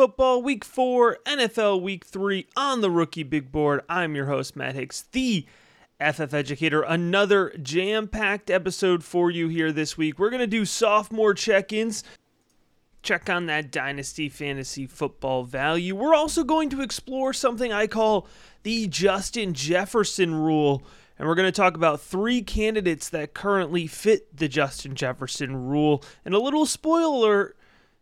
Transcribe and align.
football 0.00 0.40
week 0.40 0.64
four, 0.64 1.18
NFL 1.26 1.82
week 1.82 2.06
three 2.06 2.46
on 2.56 2.80
the 2.80 2.90
rookie 2.90 3.22
big 3.22 3.52
board. 3.52 3.82
I'm 3.86 4.14
your 4.14 4.24
host, 4.24 4.56
Matt 4.56 4.74
Hicks, 4.74 5.02
the 5.12 5.44
FF 6.00 6.32
Educator. 6.32 6.80
Another 6.80 7.52
jam 7.62 8.08
packed 8.08 8.48
episode 8.48 9.04
for 9.04 9.30
you 9.30 9.48
here 9.48 9.72
this 9.72 9.98
week. 9.98 10.18
We're 10.18 10.30
going 10.30 10.40
to 10.40 10.46
do 10.46 10.64
sophomore 10.64 11.34
check 11.34 11.70
ins, 11.74 12.02
check 13.02 13.28
on 13.28 13.44
that 13.44 13.70
dynasty 13.70 14.30
fantasy 14.30 14.86
football 14.86 15.44
value. 15.44 15.94
We're 15.94 16.14
also 16.14 16.44
going 16.44 16.70
to 16.70 16.80
explore 16.80 17.34
something 17.34 17.70
I 17.70 17.86
call 17.86 18.26
the 18.62 18.86
Justin 18.86 19.52
Jefferson 19.52 20.34
rule. 20.34 20.82
And 21.18 21.28
we're 21.28 21.34
going 21.34 21.44
to 21.44 21.52
talk 21.52 21.74
about 21.74 22.00
three 22.00 22.40
candidates 22.40 23.10
that 23.10 23.34
currently 23.34 23.86
fit 23.86 24.34
the 24.34 24.48
Justin 24.48 24.94
Jefferson 24.94 25.66
rule. 25.68 26.02
And 26.24 26.32
a 26.32 26.40
little 26.40 26.64
spoiler 26.64 27.54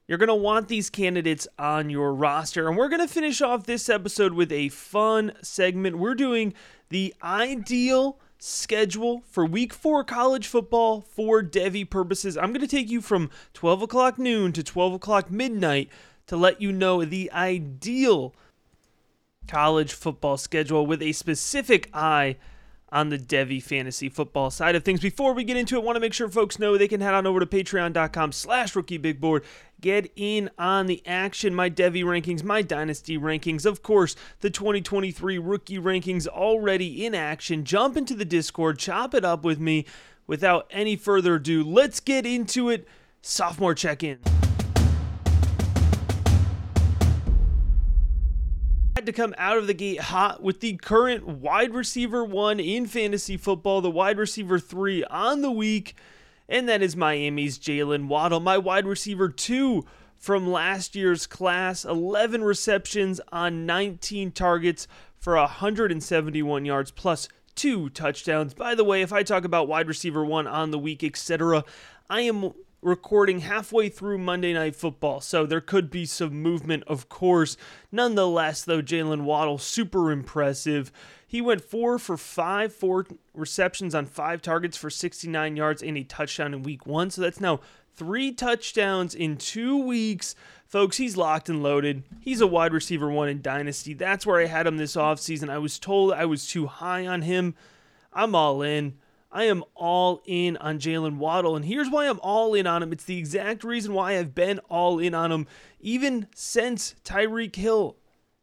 you're 0.08 0.18
going 0.18 0.28
to 0.28 0.34
want 0.34 0.68
these 0.68 0.88
candidates 0.88 1.46
on 1.58 1.90
your 1.90 2.14
roster. 2.14 2.66
And 2.66 2.76
we're 2.76 2.88
going 2.88 3.06
to 3.06 3.12
finish 3.12 3.42
off 3.42 3.66
this 3.66 3.90
episode 3.90 4.32
with 4.32 4.50
a 4.50 4.70
fun 4.70 5.32
segment. 5.42 5.98
We're 5.98 6.14
doing 6.14 6.54
the 6.88 7.14
ideal 7.22 8.18
schedule 8.38 9.22
for 9.28 9.44
week 9.44 9.74
four 9.74 10.02
college 10.04 10.46
football 10.46 11.02
for 11.02 11.42
Devy 11.42 11.88
purposes. 11.88 12.38
I'm 12.38 12.52
going 12.52 12.62
to 12.62 12.66
take 12.66 12.88
you 12.88 13.02
from 13.02 13.30
12 13.52 13.82
o'clock 13.82 14.18
noon 14.18 14.52
to 14.52 14.62
12 14.62 14.94
o'clock 14.94 15.30
midnight 15.30 15.90
to 16.26 16.36
let 16.36 16.62
you 16.62 16.72
know 16.72 17.04
the 17.04 17.30
ideal 17.32 18.34
college 19.46 19.92
football 19.92 20.38
schedule 20.38 20.86
with 20.86 21.02
a 21.02 21.12
specific 21.12 21.90
eye 21.92 22.36
on 22.90 23.10
the 23.10 23.18
Devy 23.18 23.62
fantasy 23.62 24.08
football 24.08 24.50
side 24.50 24.74
of 24.74 24.84
things. 24.84 25.00
Before 25.00 25.34
we 25.34 25.44
get 25.44 25.56
into 25.56 25.76
it, 25.76 25.82
want 25.82 25.96
to 25.96 26.00
make 26.00 26.14
sure 26.14 26.28
folks 26.28 26.58
know 26.58 26.76
they 26.76 26.88
can 26.88 27.00
head 27.00 27.14
on 27.14 27.26
over 27.26 27.40
to 27.40 27.46
patreon.com 27.46 28.32
slash 28.32 28.74
rookie 28.74 28.96
big 28.96 29.20
board. 29.20 29.44
Get 29.80 30.10
in 30.16 30.50
on 30.58 30.86
the 30.86 31.00
action. 31.06 31.54
My 31.54 31.70
Devy 31.70 32.02
rankings, 32.02 32.42
my 32.42 32.62
dynasty 32.62 33.16
rankings, 33.16 33.64
of 33.64 33.82
course, 33.82 34.16
the 34.40 34.50
2023 34.50 35.38
rookie 35.38 35.78
rankings 35.78 36.26
already 36.26 37.06
in 37.06 37.14
action. 37.14 37.64
Jump 37.64 37.96
into 37.96 38.14
the 38.14 38.24
Discord, 38.24 38.80
chop 38.80 39.14
it 39.14 39.24
up 39.24 39.44
with 39.44 39.60
me. 39.60 39.86
Without 40.26 40.66
any 40.70 40.96
further 40.96 41.36
ado, 41.36 41.62
let's 41.62 42.00
get 42.00 42.26
into 42.26 42.68
it. 42.68 42.88
Sophomore 43.22 43.74
check-in. 43.74 44.18
had 48.96 49.06
to 49.06 49.12
come 49.12 49.32
out 49.38 49.56
of 49.56 49.68
the 49.68 49.74
gate 49.74 50.00
hot 50.00 50.42
with 50.42 50.58
the 50.58 50.76
current 50.78 51.24
wide 51.24 51.72
receiver 51.72 52.24
one 52.24 52.58
in 52.58 52.84
fantasy 52.84 53.36
football, 53.36 53.80
the 53.80 53.88
wide 53.88 54.18
receiver 54.18 54.58
three 54.58 55.04
on 55.04 55.40
the 55.40 55.52
week, 55.52 55.94
and 56.48 56.68
that 56.68 56.82
is 56.82 56.96
Miami's 56.96 57.58
Jalen 57.58 58.08
Waddle, 58.08 58.40
my 58.40 58.58
wide 58.58 58.86
receiver 58.86 59.28
two 59.28 59.84
from 60.16 60.50
last 60.50 60.96
year's 60.96 61.26
class, 61.26 61.84
11 61.84 62.42
receptions 62.42 63.20
on 63.30 63.66
19 63.66 64.32
targets 64.32 64.88
for 65.18 65.36
171 65.36 66.64
yards 66.64 66.90
plus 66.90 67.28
two 67.54 67.88
touchdowns. 67.90 68.54
By 68.54 68.74
the 68.74 68.84
way, 68.84 69.02
if 69.02 69.12
I 69.12 69.22
talk 69.22 69.44
about 69.44 69.68
wide 69.68 69.88
receiver 69.88 70.24
one 70.24 70.46
on 70.46 70.70
the 70.70 70.78
week, 70.78 71.04
etc., 71.04 71.64
I 72.08 72.22
am 72.22 72.52
recording 72.80 73.40
halfway 73.40 73.88
through 73.88 74.18
Monday 74.18 74.52
Night 74.52 74.76
Football, 74.76 75.20
so 75.20 75.44
there 75.44 75.60
could 75.60 75.90
be 75.90 76.06
some 76.06 76.40
movement, 76.40 76.84
of 76.86 77.08
course. 77.08 77.56
Nonetheless, 77.90 78.62
though, 78.62 78.82
Jalen 78.82 79.22
Waddle, 79.22 79.58
super 79.58 80.12
impressive. 80.12 80.92
He 81.28 81.42
went 81.42 81.62
four 81.62 81.98
for 81.98 82.16
five, 82.16 82.72
four 82.72 83.06
receptions 83.34 83.94
on 83.94 84.06
five 84.06 84.40
targets 84.40 84.78
for 84.78 84.88
69 84.88 85.56
yards 85.56 85.82
and 85.82 85.98
a 85.98 86.02
touchdown 86.02 86.54
in 86.54 86.62
week 86.62 86.86
one. 86.86 87.10
So 87.10 87.20
that's 87.20 87.40
now 87.40 87.60
three 87.94 88.32
touchdowns 88.32 89.14
in 89.14 89.36
two 89.36 89.76
weeks. 89.76 90.34
Folks, 90.66 90.96
he's 90.96 91.18
locked 91.18 91.50
and 91.50 91.62
loaded. 91.62 92.02
He's 92.22 92.40
a 92.40 92.46
wide 92.46 92.72
receiver 92.72 93.10
one 93.10 93.28
in 93.28 93.42
Dynasty. 93.42 93.92
That's 93.92 94.24
where 94.24 94.40
I 94.40 94.46
had 94.46 94.66
him 94.66 94.78
this 94.78 94.96
offseason. 94.96 95.50
I 95.50 95.58
was 95.58 95.78
told 95.78 96.14
I 96.14 96.24
was 96.24 96.48
too 96.48 96.66
high 96.66 97.06
on 97.06 97.20
him. 97.20 97.54
I'm 98.10 98.34
all 98.34 98.62
in. 98.62 98.94
I 99.30 99.44
am 99.44 99.64
all 99.74 100.22
in 100.24 100.56
on 100.56 100.78
Jalen 100.78 101.18
Waddle, 101.18 101.54
and 101.54 101.66
here's 101.66 101.90
why 101.90 102.08
I'm 102.08 102.20
all 102.20 102.54
in 102.54 102.66
on 102.66 102.82
him. 102.82 102.92
It's 102.92 103.04
the 103.04 103.18
exact 103.18 103.62
reason 103.62 103.92
why 103.92 104.16
I've 104.16 104.34
been 104.34 104.58
all 104.70 104.98
in 104.98 105.14
on 105.14 105.30
him 105.30 105.46
even 105.80 106.28
since 106.34 106.94
Tyreek 107.04 107.56
Hill 107.56 107.96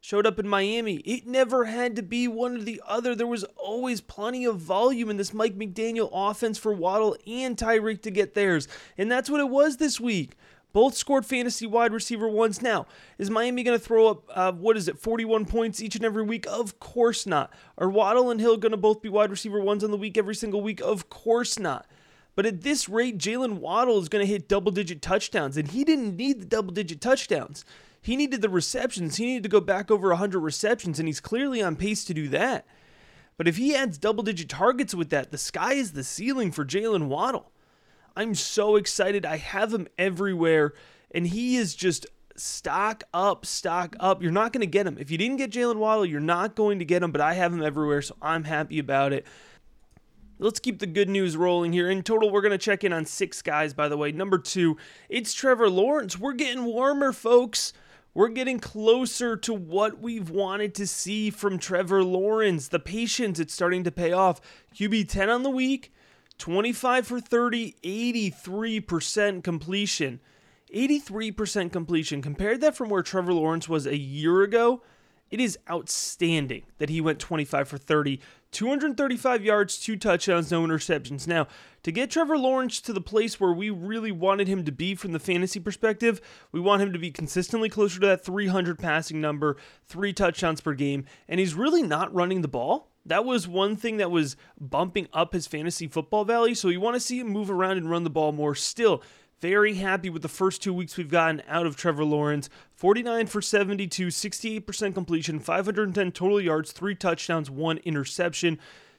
showed 0.06 0.24
up 0.24 0.38
in 0.38 0.46
Miami. 0.46 0.98
It 0.98 1.26
never 1.26 1.64
had 1.64 1.96
to 1.96 2.02
be 2.02 2.28
one 2.28 2.54
or 2.54 2.60
the 2.60 2.80
other. 2.86 3.16
There 3.16 3.26
was 3.26 3.42
always 3.56 4.00
plenty 4.00 4.44
of 4.44 4.60
volume 4.60 5.10
in 5.10 5.16
this 5.16 5.34
Mike 5.34 5.58
McDaniel 5.58 6.10
offense 6.12 6.58
for 6.58 6.72
Waddle 6.72 7.16
and 7.26 7.56
Tyreek 7.56 8.02
to 8.02 8.12
get 8.12 8.34
theirs, 8.34 8.68
and 8.96 9.10
that's 9.10 9.28
what 9.28 9.40
it 9.40 9.48
was 9.48 9.78
this 9.78 9.98
week. 9.98 10.36
Both 10.72 10.94
scored 10.94 11.26
fantasy 11.26 11.66
wide 11.66 11.92
receiver 11.92 12.28
ones. 12.28 12.62
Now, 12.62 12.86
is 13.18 13.30
Miami 13.30 13.64
going 13.64 13.76
to 13.76 13.84
throw 13.84 14.06
up, 14.06 14.22
uh, 14.32 14.52
what 14.52 14.76
is 14.76 14.86
it, 14.86 14.96
41 14.96 15.44
points 15.44 15.82
each 15.82 15.96
and 15.96 16.04
every 16.04 16.22
week? 16.22 16.46
Of 16.46 16.78
course 16.78 17.26
not. 17.26 17.52
Are 17.76 17.90
Waddle 17.90 18.30
and 18.30 18.40
Hill 18.40 18.58
going 18.58 18.70
to 18.70 18.76
both 18.76 19.02
be 19.02 19.08
wide 19.08 19.32
receiver 19.32 19.60
ones 19.60 19.82
on 19.82 19.90
the 19.90 19.96
week 19.96 20.16
every 20.16 20.36
single 20.36 20.60
week? 20.60 20.80
Of 20.80 21.10
course 21.10 21.58
not. 21.58 21.84
But 22.36 22.46
at 22.46 22.60
this 22.60 22.88
rate, 22.88 23.18
Jalen 23.18 23.58
Waddle 23.58 23.98
is 23.98 24.08
going 24.08 24.24
to 24.24 24.30
hit 24.30 24.46
double 24.46 24.70
digit 24.70 25.02
touchdowns, 25.02 25.56
and 25.56 25.66
he 25.66 25.82
didn't 25.82 26.14
need 26.14 26.40
the 26.40 26.46
double 26.46 26.72
digit 26.72 27.00
touchdowns. 27.00 27.64
He 28.06 28.14
needed 28.14 28.40
the 28.40 28.48
receptions. 28.48 29.16
He 29.16 29.26
needed 29.26 29.42
to 29.42 29.48
go 29.48 29.60
back 29.60 29.90
over 29.90 30.10
100 30.10 30.38
receptions, 30.38 31.00
and 31.00 31.08
he's 31.08 31.18
clearly 31.18 31.60
on 31.60 31.74
pace 31.74 32.04
to 32.04 32.14
do 32.14 32.28
that. 32.28 32.64
But 33.36 33.48
if 33.48 33.56
he 33.56 33.74
adds 33.74 33.98
double 33.98 34.22
digit 34.22 34.48
targets 34.48 34.94
with 34.94 35.10
that, 35.10 35.32
the 35.32 35.38
sky 35.38 35.72
is 35.72 35.90
the 35.90 36.04
ceiling 36.04 36.52
for 36.52 36.64
Jalen 36.64 37.08
Waddle. 37.08 37.50
I'm 38.16 38.36
so 38.36 38.76
excited. 38.76 39.26
I 39.26 39.38
have 39.38 39.74
him 39.74 39.88
everywhere, 39.98 40.72
and 41.10 41.26
he 41.26 41.56
is 41.56 41.74
just 41.74 42.06
stock 42.36 43.02
up, 43.12 43.44
stock 43.44 43.96
up. 43.98 44.22
You're 44.22 44.30
not 44.30 44.52
going 44.52 44.60
to 44.60 44.68
get 44.68 44.86
him. 44.86 44.98
If 45.00 45.10
you 45.10 45.18
didn't 45.18 45.38
get 45.38 45.50
Jalen 45.50 45.78
Waddle, 45.78 46.06
you're 46.06 46.20
not 46.20 46.54
going 46.54 46.78
to 46.78 46.84
get 46.84 47.02
him, 47.02 47.10
but 47.10 47.20
I 47.20 47.34
have 47.34 47.52
him 47.52 47.60
everywhere, 47.60 48.02
so 48.02 48.14
I'm 48.22 48.44
happy 48.44 48.78
about 48.78 49.14
it. 49.14 49.26
Let's 50.38 50.60
keep 50.60 50.78
the 50.78 50.86
good 50.86 51.08
news 51.08 51.36
rolling 51.36 51.72
here. 51.72 51.90
In 51.90 52.04
total, 52.04 52.30
we're 52.30 52.42
going 52.42 52.52
to 52.52 52.58
check 52.58 52.84
in 52.84 52.92
on 52.92 53.04
six 53.04 53.42
guys, 53.42 53.74
by 53.74 53.88
the 53.88 53.96
way. 53.96 54.12
Number 54.12 54.38
two, 54.38 54.76
it's 55.08 55.34
Trevor 55.34 55.68
Lawrence. 55.68 56.16
We're 56.16 56.34
getting 56.34 56.66
warmer, 56.66 57.12
folks. 57.12 57.72
We're 58.16 58.28
getting 58.28 58.60
closer 58.60 59.36
to 59.36 59.52
what 59.52 59.98
we've 60.00 60.30
wanted 60.30 60.74
to 60.76 60.86
see 60.86 61.28
from 61.28 61.58
Trevor 61.58 62.02
Lawrence. 62.02 62.68
The 62.68 62.78
patience, 62.78 63.38
it's 63.38 63.52
starting 63.52 63.84
to 63.84 63.90
pay 63.90 64.10
off. 64.10 64.40
QB 64.74 65.10
10 65.10 65.28
on 65.28 65.42
the 65.42 65.50
week, 65.50 65.92
25 66.38 67.06
for 67.06 67.20
30, 67.20 67.74
83% 67.84 69.44
completion. 69.44 70.20
83% 70.74 71.70
completion. 71.70 72.22
Compared 72.22 72.62
that 72.62 72.74
from 72.74 72.88
where 72.88 73.02
Trevor 73.02 73.34
Lawrence 73.34 73.68
was 73.68 73.86
a 73.86 73.98
year 73.98 74.40
ago, 74.40 74.80
it 75.30 75.38
is 75.38 75.58
outstanding 75.70 76.62
that 76.78 76.88
he 76.88 77.02
went 77.02 77.18
25 77.18 77.68
for 77.68 77.76
30, 77.76 78.18
235 78.52 79.44
yards, 79.44 79.78
two 79.78 79.96
touchdowns, 79.96 80.50
no 80.50 80.62
interceptions. 80.62 81.26
Now, 81.26 81.46
to 81.82 81.92
get 81.92 82.10
Trevor 82.10 82.38
Lawrence 82.38 82.80
to 82.80 82.92
the 82.92 83.00
place 83.00 83.38
where 83.38 83.52
we 83.52 83.70
really 83.70 84.10
wanted 84.10 84.48
him 84.48 84.64
to 84.64 84.72
be 84.72 84.94
from 84.94 85.12
the 85.12 85.18
fantasy 85.18 85.60
perspective, 85.60 86.20
we 86.52 86.60
want 86.60 86.82
him 86.82 86.92
to 86.92 86.98
be 86.98 87.10
consistently 87.10 87.68
closer 87.68 88.00
to 88.00 88.06
that 88.06 88.24
300 88.24 88.78
passing 88.78 89.20
number, 89.20 89.56
three 89.84 90.12
touchdowns 90.12 90.60
per 90.60 90.74
game, 90.74 91.04
and 91.28 91.38
he's 91.38 91.54
really 91.54 91.82
not 91.82 92.14
running 92.14 92.42
the 92.42 92.48
ball. 92.48 92.90
That 93.04 93.24
was 93.24 93.46
one 93.46 93.76
thing 93.76 93.98
that 93.98 94.10
was 94.10 94.36
bumping 94.60 95.06
up 95.12 95.32
his 95.32 95.46
fantasy 95.46 95.86
football 95.86 96.24
value. 96.24 96.56
So 96.56 96.68
you 96.68 96.80
want 96.80 96.96
to 96.96 97.00
see 97.00 97.20
him 97.20 97.28
move 97.28 97.50
around 97.50 97.76
and 97.76 97.88
run 97.88 98.02
the 98.02 98.10
ball 98.10 98.32
more. 98.32 98.56
Still, 98.56 99.00
very 99.40 99.74
happy 99.74 100.08
with 100.08 100.22
the 100.22 100.28
first 100.28 100.62
two 100.62 100.72
weeks 100.72 100.96
we've 100.96 101.10
gotten 101.10 101.42
out 101.46 101.66
of 101.66 101.76
Trevor 101.76 102.04
Lawrence. 102.04 102.48
49 102.74 103.26
for 103.26 103.42
72, 103.42 104.08
68% 104.08 104.94
completion, 104.94 105.38
510 105.38 106.12
total 106.12 106.40
yards, 106.40 106.72
three 106.72 106.94
touchdowns, 106.94 107.50
one 107.50 107.78
interception. 107.78 108.58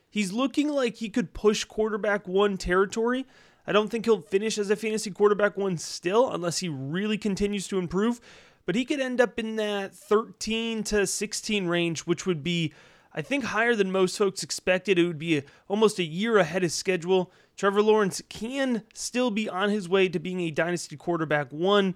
He's 0.10 0.32
looking 0.32 0.70
like 0.70 0.98
he 0.98 1.10
could 1.10 1.34
push 1.34 1.64
quarterback 1.64 2.28
one 2.28 2.58
territory. 2.58 3.26
I 3.66 3.72
don't 3.72 3.90
think 3.90 4.06
he'll 4.06 4.22
finish 4.22 4.58
as 4.58 4.70
a 4.70 4.76
fantasy 4.76 5.12
quarterback 5.12 5.58
one 5.58 5.78
still, 5.78 6.32
unless 6.32 6.60
he 6.60 6.70
really 6.70 7.18
continues 7.18 7.68
to 7.68 7.80
improve. 7.80 8.22
But 8.66 8.76
he 8.76 8.86
could 8.86 9.00
end 9.00 9.20
up 9.20 9.40
in 9.40 9.56
that 9.58 9.96
13 9.96 10.84
to 10.86 11.08
16 11.08 11.68
range, 11.68 12.02
which 12.02 12.26
would 12.26 12.44
be 12.44 12.74
I 13.18 13.24
think 13.24 13.46
higher 13.46 13.74
than 13.74 13.92
most 13.92 14.16
folks 14.16 14.44
expected. 14.44 15.00
It 15.00 15.08
would 15.08 15.18
be 15.18 15.40
a, 15.40 15.44
almost 15.68 15.98
a 15.98 16.04
year 16.04 16.38
ahead 16.38 16.64
of 16.64 16.72
schedule. 16.72 17.32
Trevor 17.56 17.82
Lawrence 17.82 18.22
can 18.30 18.84
still 18.94 19.32
be 19.32 19.50
on 19.50 19.72
his 19.72 19.90
way 19.90 20.08
to 20.08 20.20
being 20.20 20.40
a 20.42 20.52
dynasty 20.52 20.96
quarterback 20.96 21.52
one. 21.52 21.96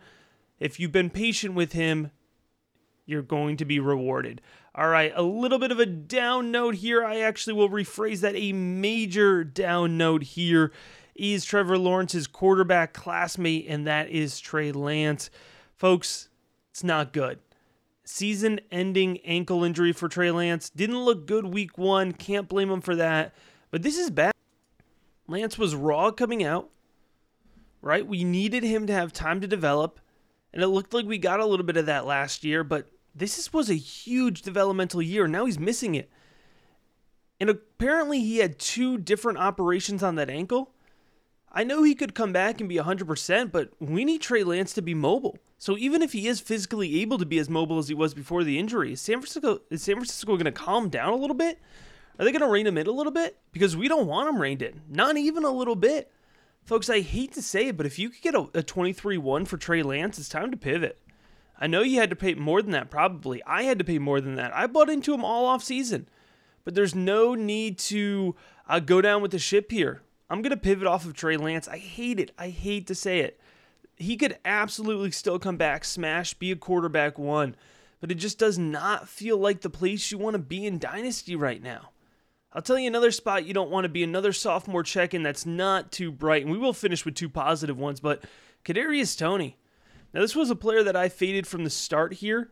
If 0.60 0.80
you've 0.80 0.92
been 0.92 1.12
patient 1.12 1.54
with 1.54 1.74
him, 1.74 2.10
you're 3.06 3.22
going 3.22 3.56
to 3.58 3.66
be 3.66 3.80
rewarded. 3.80 4.42
All 4.74 4.88
right, 4.88 5.14
a 5.16 5.22
little 5.22 5.60
bit 5.60 5.72
of 5.72 5.78
a 5.78 5.86
down 5.86 6.50
note 6.50 6.74
here. 6.74 7.06
I 7.06 7.20
actually 7.20 7.54
will 7.54 7.70
rephrase 7.70 8.22
that. 8.22 8.36
A 8.36 8.52
major 8.52 9.44
down 9.44 10.00
note 10.00 10.24
here 10.24 10.72
is 11.14 11.46
Trevor 11.46 11.78
Lawrence's 11.78 12.26
quarterback 12.26 12.94
classmate, 12.94 13.68
and 13.70 13.86
that 13.86 14.10
is 14.10 14.40
Trey 14.40 14.72
Lance. 14.72 15.30
Folks, 15.76 16.30
it's 16.72 16.84
not 16.84 17.14
good. 17.14 17.38
Season 18.04 18.60
ending 18.72 19.20
ankle 19.20 19.64
injury 19.64 19.92
for 19.92 20.10
Trey 20.10 20.32
Lance. 20.32 20.70
Didn't 20.70 21.04
look 21.04 21.28
good 21.28 21.46
week 21.46 21.78
one. 21.78 22.12
Can't 22.12 22.48
blame 22.48 22.70
him 22.70 22.82
for 22.82 22.96
that. 22.96 23.34
But 23.70 23.84
this 23.84 23.98
is 23.98 24.10
bad. 24.10 24.34
Lance 25.28 25.58
was 25.58 25.76
raw 25.76 26.12
coming 26.12 26.44
out, 26.44 26.70
right? 27.82 28.06
We 28.06 28.24
needed 28.24 28.64
him 28.64 28.88
to 28.88 28.94
have 28.94 29.14
time 29.14 29.40
to 29.42 29.48
develop. 29.48 30.00
And 30.54 30.62
it 30.62 30.68
looked 30.68 30.94
like 30.94 31.06
we 31.06 31.18
got 31.18 31.40
a 31.40 31.46
little 31.46 31.66
bit 31.66 31.78
of 31.78 31.86
that 31.86 32.06
last 32.06 32.44
year, 32.44 32.64
but 32.64 32.92
this 33.16 33.38
is, 33.38 33.54
was 33.54 33.70
a 33.70 33.76
huge 33.76 34.42
developmental 34.42 35.02
year. 35.02 35.28
Now 35.28 35.46
he's 35.46 35.60
missing 35.60 35.96
it. 35.96 36.10
And 37.40 37.50
apparently 37.50 38.20
he 38.20 38.38
had 38.38 38.60
two 38.60 38.98
different 38.98 39.40
operations 39.40 40.04
on 40.04 40.16
that 40.16 40.30
ankle. 40.30 40.72
I 41.52 41.64
know 41.64 41.84
he 41.84 41.96
could 41.96 42.14
come 42.14 42.32
back 42.32 42.60
and 42.60 42.70
be 42.70 42.76
100%, 42.76 43.52
but 43.52 43.72
we 43.80 44.06
need 44.06 44.22
Trey 44.22 44.44
Lance 44.44 44.74
to 44.74 44.82
be 44.82 44.94
mobile. 44.94 45.38
So 45.62 45.78
even 45.78 46.02
if 46.02 46.14
he 46.14 46.28
is 46.28 46.40
physically 46.40 47.02
able 47.02 47.20
to 47.20 47.26
be 47.26 47.38
as 47.38 47.48
mobile 47.48 47.78
as 47.78 47.88
he 47.88 47.94
was 47.94 48.16
before 48.16 48.44
the 48.44 48.58
injury, 48.58 48.94
is 48.94 49.02
San 49.02 49.20
Francisco 49.20 49.62
is 49.70 49.84
San 49.84 49.94
Francisco 49.94 50.32
going 50.32 50.46
to 50.46 50.52
calm 50.52 50.90
down 50.90 51.14
a 51.14 51.16
little 51.16 51.36
bit? 51.36 51.60
Are 52.18 52.26
they 52.26 52.32
going 52.32 52.42
to 52.42 52.48
rein 52.48 52.66
him 52.66 52.80
in 52.80 52.88
a 52.88 52.92
little 52.92 53.12
bit? 53.12 53.38
Because 53.52 53.78
we 53.78 53.88
don't 53.88 54.08
want 54.08 54.28
him 54.28 54.42
reined 54.42 54.64
in. 54.64 54.82
Not 54.90 55.18
even 55.18 55.44
a 55.44 55.52
little 55.52 55.76
bit. 55.76 56.12
Folks, 56.64 56.90
I 56.90 57.02
hate 57.02 57.34
to 57.34 57.44
say 57.44 57.68
it, 57.68 57.78
but 57.78 57.86
if 57.86 58.00
you 58.00 58.10
could 58.10 58.24
get 58.24 58.34
a, 58.34 58.40
a 58.40 58.64
23-1 58.64 59.48
for 59.48 59.58
Trey 59.58 59.84
Lance, 59.84 60.18
it's 60.18 60.30
time 60.30 60.50
to 60.50 60.58
pivot. 60.58 60.98
I 61.60 61.68
know 61.68 61.84
you 61.84 62.00
had 62.00 62.10
to 62.10 62.16
pay 62.16 62.34
more 62.34 62.64
than 62.64 62.72
that, 62.72 62.90
probably. 62.90 63.44
I 63.46 63.62
had 63.62 63.78
to 63.78 63.86
pay 63.86 64.00
more 64.00 64.20
than 64.20 64.34
that. 64.38 64.56
I 64.56 64.66
bought 64.66 64.90
into 64.90 65.14
him 65.14 65.24
all 65.24 65.46
off 65.46 65.64
season. 65.64 66.10
But 66.64 66.74
there's 66.74 66.96
no 66.96 67.36
need 67.36 67.78
to 67.78 68.36
uh, 68.68 68.80
go 68.80 69.00
down 69.00 69.22
with 69.22 69.30
the 69.30 69.38
ship 69.38 69.70
here. 69.70 70.02
I'm 70.28 70.42
going 70.42 70.50
to 70.50 70.58
pivot 70.58 70.88
off 70.88 71.06
of 71.06 71.14
Trey 71.14 71.38
Lance. 71.38 71.68
I 71.68 71.78
hate 71.78 72.20
it. 72.20 72.32
I 72.36 72.50
hate 72.50 72.88
to 72.88 72.96
say 72.96 73.20
it 73.20 73.40
he 74.02 74.18
could 74.18 74.38
absolutely 74.46 75.12
still 75.12 75.40
come 75.40 75.58
back, 75.58 75.86
smash, 75.86 76.34
be 76.34 76.52
a 76.52 76.56
quarterback 76.56 77.18
one, 77.18 77.56
but 78.00 78.12
it 78.12 78.16
just 78.16 78.40
does 78.40 78.58
not 78.58 79.08
feel 79.08 79.38
like 79.38 79.62
the 79.62 79.70
place 79.70 80.12
you 80.12 80.18
want 80.18 80.34
to 80.34 80.40
be 80.40 80.66
in 80.66 80.80
Dynasty 80.80 81.36
right 81.36 81.62
now. 81.62 81.90
I'll 82.54 82.62
tell 82.62 82.78
you 82.78 82.88
another 82.88 83.12
spot 83.12 83.46
you 83.46 83.54
don't 83.54 83.72
want 83.72 83.86
to 83.86 83.90
be 83.90 84.04
another 84.04 84.34
sophomore 84.34 84.84
check 84.84 85.14
in 85.14 85.24
that's 85.24 85.46
not 85.46 85.92
too 85.92 86.12
bright, 86.12 86.44
and 86.44 86.52
we 86.52 86.58
will 86.58 86.74
finish 86.74 87.06
with 87.06 87.16
two 87.16 87.30
positive 87.30 87.78
ones, 87.78 88.00
but 88.00 88.24
Kadarius 88.66 89.18
Toney. 89.18 89.58
Now, 90.14 90.22
this 90.22 90.36
was 90.36 90.50
a 90.50 90.56
player 90.56 90.84
that 90.84 90.96
I 90.96 91.08
faded 91.08 91.48
from 91.48 91.64
the 91.64 91.70
start 91.70 92.14
here, 92.16 92.50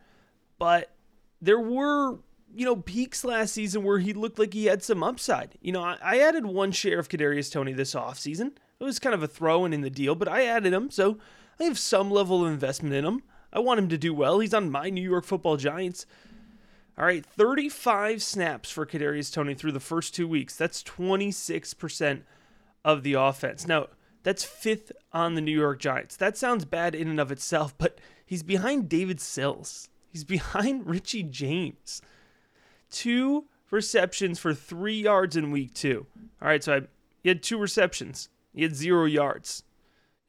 but 0.58 0.94
there 1.42 1.60
were, 1.60 2.18
you 2.54 2.64
know, 2.64 2.76
peaks 2.76 3.24
last 3.24 3.52
season 3.52 3.82
where 3.82 3.98
he 3.98 4.14
looked 4.14 4.38
like 4.38 4.54
he 4.54 4.66
had 4.66 4.82
some 4.82 5.02
upside. 5.02 5.58
You 5.60 5.72
know, 5.72 5.82
I, 5.82 5.98
I 6.02 6.20
added 6.20 6.46
one 6.46 6.72
share 6.72 6.98
of 6.98 7.08
Kadarius 7.08 7.52
Toney 7.52 7.74
this 7.74 7.94
offseason. 7.94 8.52
It 8.78 8.84
was 8.84 8.98
kind 8.98 9.14
of 9.14 9.22
a 9.22 9.28
throw 9.28 9.66
in 9.66 9.74
in 9.74 9.82
the 9.82 9.90
deal, 9.90 10.14
but 10.14 10.28
I 10.28 10.46
added 10.46 10.72
him, 10.72 10.90
so 10.90 11.18
I 11.60 11.64
have 11.64 11.78
some 11.78 12.10
level 12.10 12.44
of 12.44 12.50
investment 12.50 12.94
in 12.94 13.04
him. 13.04 13.22
I 13.52 13.58
want 13.58 13.78
him 13.80 13.88
to 13.90 13.98
do 13.98 14.14
well. 14.14 14.38
He's 14.40 14.54
on 14.54 14.70
my 14.70 14.88
New 14.88 15.02
York 15.02 15.24
Football 15.24 15.58
Giants. 15.58 16.06
All 16.96 17.04
right, 17.04 17.24
35 17.24 18.22
snaps 18.22 18.70
for 18.70 18.86
Kadarius 18.86 19.32
Toney 19.32 19.54
through 19.54 19.72
the 19.72 19.80
first 19.80 20.14
two 20.14 20.26
weeks. 20.26 20.56
That's 20.56 20.82
26% 20.82 22.22
of 22.84 23.02
the 23.02 23.14
offense. 23.14 23.66
Now, 23.66 23.88
that's 24.22 24.44
fifth 24.44 24.92
on 25.12 25.34
the 25.34 25.40
New 25.40 25.56
York 25.58 25.80
Giants. 25.80 26.16
That 26.16 26.36
sounds 26.36 26.64
bad 26.64 26.94
in 26.94 27.08
and 27.08 27.20
of 27.20 27.30
itself, 27.30 27.76
but 27.76 27.98
he's 28.24 28.42
behind 28.42 28.88
David 28.88 29.20
Sills. 29.20 29.88
He's 30.10 30.24
behind 30.24 30.86
Richie 30.90 31.22
James. 31.22 32.00
Two 32.90 33.46
receptions 33.70 34.38
for 34.38 34.54
three 34.54 35.02
yards 35.02 35.36
in 35.36 35.50
week 35.50 35.74
two. 35.74 36.06
All 36.40 36.48
right, 36.48 36.64
so 36.64 36.74
I, 36.74 36.80
he 37.22 37.28
had 37.28 37.42
two 37.42 37.58
receptions. 37.58 38.30
He 38.54 38.62
had 38.62 38.74
zero 38.74 39.04
yards. 39.04 39.62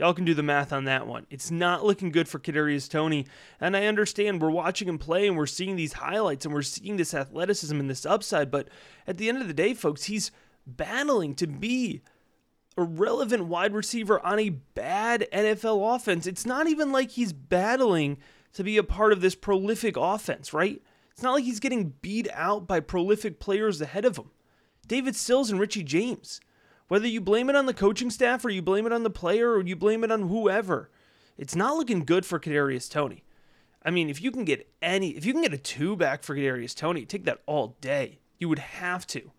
Y'all 0.01 0.15
can 0.15 0.25
do 0.25 0.33
the 0.33 0.42
math 0.42 0.74
on 0.74 0.86
that 0.86 1.06
one. 1.06 1.27
It's 1.30 1.51
not 1.51 1.86
looking 1.86 2.09
good 2.09 2.27
for 2.27 2.39
Kadarius 2.39 2.89
Toney, 2.89 3.27
and 3.59 3.77
I 3.77 3.86
understand 3.86 4.42
we're 4.42 4.50
watching 4.50 4.88
him 4.88 4.98
play 4.98 5.27
and 5.27 5.38
we're 5.38 5.45
seeing 5.45 5.75
these 5.75 5.94
highlights 5.94 6.44
and 6.44 6.51
we're 6.51 6.63
seeing 6.63 6.98
this 6.98 7.13
athleticism 7.13 7.80
and 7.80 7.88
this 7.88 8.03
upside, 8.03 8.50
but 8.50 8.68
at 9.06 9.19
the 9.19 9.30
end 9.30 9.44
of 9.44 9.48
the 9.48 9.53
day, 9.53 9.75
folks, 9.75 10.06
he's 10.06 10.31
battling 10.65 11.36
to 11.36 11.45
be 11.45 12.01
a 12.75 12.81
relevant 12.81 13.45
wide 13.45 13.75
receiver 13.75 14.19
on 14.25 14.39
a 14.39 14.50
bad 14.50 15.27
NFL 15.31 15.95
offense. 15.95 16.25
It's 16.25 16.48
not 16.48 16.65
even 16.65 16.92
like 16.92 17.12
he's 17.12 17.31
battling 17.31 18.18
to 18.53 18.63
be 18.63 18.77
a 18.77 18.83
part 18.83 19.13
of 19.13 19.21
this 19.21 19.36
prolific 19.36 19.98
offense, 19.98 20.51
right? 20.51 20.81
It's 21.12 21.21
not 21.21 21.33
like 21.33 21.44
he's 21.44 21.59
getting 21.59 21.94
beat 22.01 22.27
out 22.33 22.65
by 22.65 22.80
prolific 22.80 23.39
players 23.39 23.80
ahead 23.80 24.06
of 24.06 24.18
him. 24.18 24.31
David 24.88 25.15
Sills 25.15 25.51
and 25.51 25.59
Richie 25.59 25.83
James. 25.83 26.42
Whether 26.91 27.07
you 27.07 27.21
blame 27.21 27.49
it 27.49 27.55
on 27.55 27.67
the 27.67 27.73
coaching 27.73 28.09
staff 28.09 28.43
or 28.43 28.49
you 28.49 28.61
blame 28.61 28.85
it 28.85 28.91
on 28.91 29.03
the 29.03 29.09
player 29.09 29.53
or 29.53 29.61
you 29.61 29.77
blame 29.77 30.03
it 30.03 30.11
on 30.11 30.27
whoever, 30.27 30.89
it's 31.38 31.55
not 31.55 31.77
looking 31.77 32.03
good 32.03 32.25
for 32.25 32.38
Kadarius 32.38 32.91
Toney. 32.91 33.23
I 33.81 33.91
mean, 33.91 34.09
if 34.09 34.21
you 34.21 34.29
can 34.29 34.43
get 34.43 34.69
any, 34.81 35.11
if 35.11 35.25
you 35.25 35.31
can 35.31 35.41
get 35.41 35.53
a 35.53 35.57
two 35.57 35.95
back 35.95 36.21
for 36.21 36.35
Kadarius 36.35 36.75
Toney, 36.75 37.05
take 37.05 37.23
that 37.23 37.43
all 37.45 37.77
day. 37.79 38.19
You 38.39 38.49
would 38.49 38.59
have 38.59 39.07
to. 39.07 39.31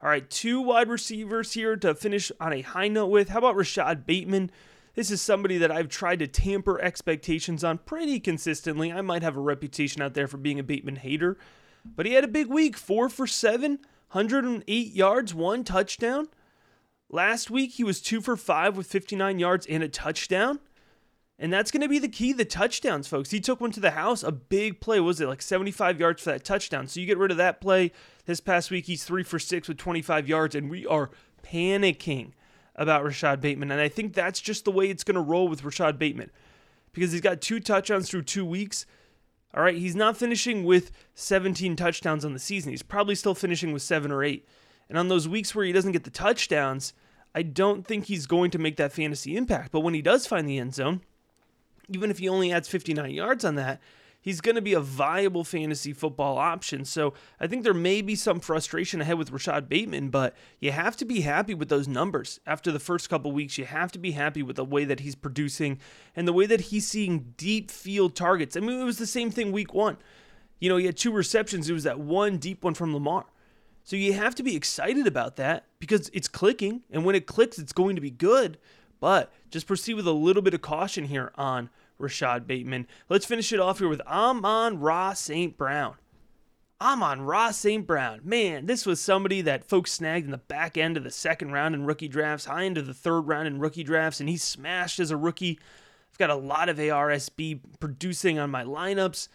All 0.00 0.08
right, 0.08 0.30
two 0.30 0.62
wide 0.62 0.88
receivers 0.88 1.52
here 1.52 1.76
to 1.76 1.94
finish 1.94 2.32
on 2.40 2.54
a 2.54 2.62
high 2.62 2.88
note 2.88 3.08
with. 3.08 3.28
How 3.28 3.40
about 3.40 3.56
Rashad 3.56 4.06
Bateman? 4.06 4.50
This 4.94 5.10
is 5.10 5.20
somebody 5.20 5.58
that 5.58 5.70
I've 5.70 5.90
tried 5.90 6.20
to 6.20 6.26
tamper 6.26 6.80
expectations 6.80 7.62
on 7.62 7.76
pretty 7.76 8.18
consistently. 8.18 8.90
I 8.90 9.02
might 9.02 9.22
have 9.22 9.36
a 9.36 9.40
reputation 9.40 10.00
out 10.00 10.14
there 10.14 10.26
for 10.26 10.38
being 10.38 10.58
a 10.58 10.62
Bateman 10.62 10.96
hater, 10.96 11.36
but 11.84 12.06
he 12.06 12.14
had 12.14 12.24
a 12.24 12.28
big 12.28 12.46
week 12.46 12.78
four 12.78 13.10
for 13.10 13.26
seven, 13.26 13.80
108 14.12 14.92
yards, 14.94 15.34
one 15.34 15.64
touchdown. 15.64 16.28
Last 17.10 17.50
week, 17.50 17.72
he 17.72 17.84
was 17.84 18.00
two 18.00 18.20
for 18.20 18.36
five 18.36 18.76
with 18.76 18.86
59 18.86 19.38
yards 19.38 19.66
and 19.66 19.82
a 19.82 19.88
touchdown. 19.88 20.60
And 21.38 21.52
that's 21.52 21.70
going 21.70 21.82
to 21.82 21.88
be 21.88 22.00
the 22.00 22.08
key 22.08 22.32
the 22.32 22.44
touchdowns, 22.44 23.06
folks. 23.06 23.30
He 23.30 23.38
took 23.38 23.60
one 23.60 23.70
to 23.72 23.80
the 23.80 23.92
house, 23.92 24.24
a 24.24 24.32
big 24.32 24.80
play. 24.80 24.98
was 24.98 25.20
it 25.20 25.28
like 25.28 25.40
75 25.40 26.00
yards 26.00 26.22
for 26.22 26.30
that 26.30 26.44
touchdown? 26.44 26.88
So 26.88 26.98
you 26.98 27.06
get 27.06 27.16
rid 27.16 27.30
of 27.30 27.36
that 27.36 27.60
play. 27.60 27.92
This 28.26 28.40
past 28.40 28.70
week, 28.70 28.86
he's 28.86 29.04
three 29.04 29.22
for 29.22 29.38
six 29.38 29.68
with 29.68 29.78
25 29.78 30.28
yards, 30.28 30.56
and 30.56 30.68
we 30.68 30.84
are 30.86 31.10
panicking 31.44 32.32
about 32.74 33.04
Rashad 33.04 33.40
Bateman. 33.40 33.70
And 33.70 33.80
I 33.80 33.88
think 33.88 34.14
that's 34.14 34.40
just 34.40 34.64
the 34.64 34.72
way 34.72 34.90
it's 34.90 35.04
going 35.04 35.14
to 35.14 35.20
roll 35.20 35.46
with 35.48 35.62
Rashad 35.62 35.96
Bateman 35.96 36.30
because 36.92 37.12
he's 37.12 37.20
got 37.20 37.40
two 37.40 37.60
touchdowns 37.60 38.10
through 38.10 38.22
two 38.22 38.44
weeks. 38.44 38.84
All 39.54 39.62
right, 39.62 39.76
he's 39.76 39.96
not 39.96 40.16
finishing 40.16 40.64
with 40.64 40.90
17 41.14 41.76
touchdowns 41.76 42.24
on 42.24 42.32
the 42.32 42.38
season. 42.38 42.70
He's 42.70 42.82
probably 42.82 43.14
still 43.14 43.34
finishing 43.34 43.72
with 43.72 43.82
seven 43.82 44.10
or 44.10 44.22
eight. 44.22 44.46
And 44.88 44.98
on 44.98 45.08
those 45.08 45.28
weeks 45.28 45.54
where 45.54 45.64
he 45.64 45.72
doesn't 45.72 45.92
get 45.92 46.04
the 46.04 46.10
touchdowns, 46.10 46.92
I 47.34 47.42
don't 47.42 47.86
think 47.86 48.06
he's 48.06 48.26
going 48.26 48.50
to 48.52 48.58
make 48.58 48.76
that 48.76 48.92
fantasy 48.92 49.36
impact. 49.36 49.70
But 49.72 49.80
when 49.80 49.94
he 49.94 50.02
does 50.02 50.26
find 50.26 50.48
the 50.48 50.58
end 50.58 50.74
zone, 50.74 51.02
even 51.88 52.10
if 52.10 52.18
he 52.18 52.28
only 52.28 52.52
adds 52.52 52.68
59 52.68 53.10
yards 53.10 53.44
on 53.44 53.54
that, 53.56 53.80
he's 54.20 54.40
going 54.40 54.56
to 54.56 54.62
be 54.62 54.74
a 54.74 54.80
viable 54.80 55.44
fantasy 55.44 55.92
football 55.92 56.38
option. 56.38 56.84
So 56.84 57.14
I 57.40 57.46
think 57.46 57.64
there 57.64 57.74
may 57.74 58.02
be 58.02 58.14
some 58.14 58.40
frustration 58.40 59.00
ahead 59.00 59.18
with 59.18 59.30
Rashad 59.30 59.68
Bateman, 59.68 60.10
but 60.10 60.34
you 60.60 60.72
have 60.72 60.96
to 60.96 61.04
be 61.04 61.20
happy 61.20 61.54
with 61.54 61.68
those 61.68 61.88
numbers 61.88 62.40
after 62.46 62.72
the 62.72 62.80
first 62.80 63.08
couple 63.08 63.32
weeks. 63.32 63.58
You 63.58 63.64
have 63.64 63.92
to 63.92 63.98
be 63.98 64.12
happy 64.12 64.42
with 64.42 64.56
the 64.56 64.64
way 64.64 64.84
that 64.84 65.00
he's 65.00 65.14
producing 65.14 65.78
and 66.16 66.26
the 66.26 66.32
way 66.32 66.46
that 66.46 66.62
he's 66.62 66.86
seeing 66.86 67.34
deep 67.36 67.70
field 67.70 68.14
targets. 68.14 68.56
I 68.56 68.60
mean, 68.60 68.80
it 68.80 68.84
was 68.84 68.98
the 68.98 69.06
same 69.06 69.30
thing 69.30 69.52
week 69.52 69.72
one. 69.72 69.96
You 70.60 70.68
know, 70.68 70.76
he 70.76 70.86
had 70.86 70.96
two 70.96 71.12
receptions. 71.12 71.70
It 71.70 71.74
was 71.74 71.84
that 71.84 72.00
one 72.00 72.38
deep 72.38 72.64
one 72.64 72.74
from 72.74 72.92
Lamar. 72.92 73.26
So 73.88 73.96
you 73.96 74.12
have 74.12 74.34
to 74.34 74.42
be 74.42 74.54
excited 74.54 75.06
about 75.06 75.36
that 75.36 75.64
because 75.78 76.10
it's 76.12 76.28
clicking, 76.28 76.82
and 76.90 77.06
when 77.06 77.14
it 77.14 77.24
clicks, 77.24 77.58
it's 77.58 77.72
going 77.72 77.94
to 77.94 78.02
be 78.02 78.10
good. 78.10 78.58
But 79.00 79.32
just 79.50 79.66
proceed 79.66 79.94
with 79.94 80.06
a 80.06 80.12
little 80.12 80.42
bit 80.42 80.52
of 80.52 80.60
caution 80.60 81.04
here 81.04 81.32
on 81.36 81.70
Rashad 81.98 82.46
Bateman. 82.46 82.86
Let's 83.08 83.24
finish 83.24 83.50
it 83.50 83.60
off 83.60 83.78
here 83.78 83.88
with 83.88 84.02
Amon-Ra 84.02 85.14
St. 85.14 85.56
Brown. 85.56 85.94
Amon-Ra 86.82 87.50
St. 87.50 87.86
Brown. 87.86 88.20
Man, 88.22 88.66
this 88.66 88.84
was 88.84 89.00
somebody 89.00 89.40
that 89.40 89.64
folks 89.64 89.90
snagged 89.90 90.26
in 90.26 90.32
the 90.32 90.36
back 90.36 90.76
end 90.76 90.98
of 90.98 91.04
the 91.04 91.10
second 91.10 91.52
round 91.52 91.74
in 91.74 91.86
rookie 91.86 92.08
drafts, 92.08 92.44
high 92.44 92.64
into 92.64 92.82
the 92.82 92.92
third 92.92 93.22
round 93.22 93.46
in 93.46 93.58
rookie 93.58 93.84
drafts, 93.84 94.20
and 94.20 94.28
he 94.28 94.36
smashed 94.36 95.00
as 95.00 95.10
a 95.10 95.16
rookie. 95.16 95.58
I've 96.12 96.18
got 96.18 96.28
a 96.28 96.34
lot 96.34 96.68
of 96.68 96.76
ARSB 96.76 97.60
producing 97.80 98.38
on 98.38 98.50
my 98.50 98.64
lineups. 98.64 99.28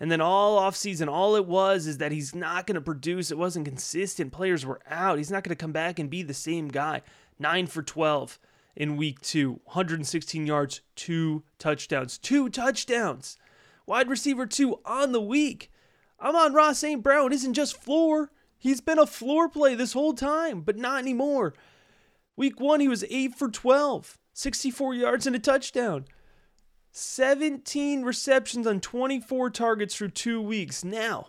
And 0.00 0.10
then 0.10 0.20
all 0.20 0.58
offseason, 0.58 1.08
all 1.08 1.36
it 1.36 1.46
was 1.46 1.86
is 1.86 1.98
that 1.98 2.10
he's 2.10 2.34
not 2.34 2.66
going 2.66 2.74
to 2.74 2.80
produce. 2.80 3.30
It 3.30 3.38
wasn't 3.38 3.66
consistent. 3.66 4.32
Players 4.32 4.64
were 4.64 4.80
out. 4.88 5.18
He's 5.18 5.30
not 5.30 5.44
going 5.44 5.54
to 5.54 5.62
come 5.62 5.72
back 5.72 5.98
and 5.98 6.08
be 6.08 6.22
the 6.22 6.34
same 6.34 6.68
guy. 6.68 7.02
9 7.38 7.66
for 7.66 7.82
12 7.82 8.38
in 8.76 8.96
week 8.96 9.20
two, 9.20 9.60
116 9.64 10.46
yards, 10.46 10.80
two 10.96 11.42
touchdowns. 11.58 12.16
Two 12.16 12.48
touchdowns. 12.48 13.36
Wide 13.86 14.08
receiver 14.08 14.46
two 14.46 14.80
on 14.86 15.12
the 15.12 15.20
week. 15.20 15.70
Amon-Ra 16.20 16.72
St. 16.72 17.02
Brown 17.02 17.32
isn't 17.32 17.54
just 17.54 17.76
floor, 17.76 18.30
He's 18.60 18.82
been 18.82 18.98
a 18.98 19.06
floor 19.06 19.48
play 19.48 19.74
this 19.74 19.94
whole 19.94 20.12
time, 20.12 20.60
but 20.60 20.76
not 20.76 21.00
anymore. 21.00 21.54
Week 22.36 22.60
one, 22.60 22.80
he 22.80 22.88
was 22.88 23.04
8 23.08 23.34
for 23.34 23.48
12, 23.48 24.18
64 24.34 24.94
yards 24.94 25.26
and 25.26 25.34
a 25.34 25.38
touchdown. 25.38 26.04
17 26.92 28.02
receptions 28.02 28.66
on 28.66 28.80
24 28.80 29.50
targets 29.50 29.94
through 29.94 30.10
two 30.10 30.40
weeks. 30.42 30.84
Now, 30.84 31.28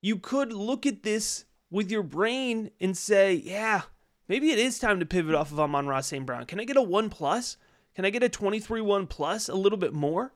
you 0.00 0.18
could 0.18 0.52
look 0.52 0.86
at 0.86 1.02
this 1.02 1.44
with 1.70 1.90
your 1.90 2.02
brain 2.02 2.70
and 2.80 2.96
say, 2.96 3.34
yeah, 3.34 3.82
maybe 4.28 4.50
it 4.50 4.58
is 4.58 4.78
time 4.78 5.00
to 5.00 5.06
pivot 5.06 5.34
off 5.34 5.52
of 5.52 5.60
Amon-Ra 5.60 6.00
St. 6.00 6.24
Brown. 6.24 6.46
Can 6.46 6.60
I 6.60 6.64
get 6.64 6.76
a 6.76 6.82
1 6.82 7.10
plus? 7.10 7.56
Can 7.94 8.04
I 8.04 8.10
get 8.10 8.22
a 8.22 8.28
23 8.28 8.80
1 8.80 9.06
plus, 9.06 9.48
a 9.48 9.54
little 9.54 9.78
bit 9.78 9.92
more? 9.92 10.32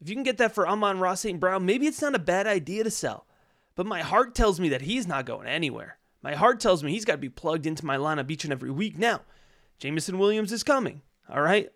If 0.00 0.08
you 0.08 0.16
can 0.16 0.24
get 0.24 0.38
that 0.38 0.54
for 0.54 0.68
Amon-Ra 0.68 1.14
St. 1.14 1.38
Brown, 1.38 1.64
maybe 1.64 1.86
it's 1.86 2.02
not 2.02 2.14
a 2.14 2.18
bad 2.18 2.46
idea 2.46 2.84
to 2.84 2.90
sell. 2.90 3.26
But 3.74 3.86
my 3.86 4.02
heart 4.02 4.34
tells 4.34 4.60
me 4.60 4.68
that 4.70 4.82
he's 4.82 5.06
not 5.06 5.26
going 5.26 5.46
anywhere. 5.46 5.98
My 6.22 6.34
heart 6.34 6.60
tells 6.60 6.82
me 6.82 6.90
he's 6.90 7.04
got 7.04 7.14
to 7.14 7.18
be 7.18 7.28
plugged 7.28 7.66
into 7.66 7.86
my 7.86 7.96
lineup 7.96 8.30
each 8.30 8.44
and 8.44 8.52
every 8.52 8.70
week. 8.70 8.98
Now, 8.98 9.20
Jameson 9.78 10.18
Williams 10.18 10.52
is 10.52 10.62
coming. 10.62 11.02
All 11.28 11.40
right. 11.40 11.70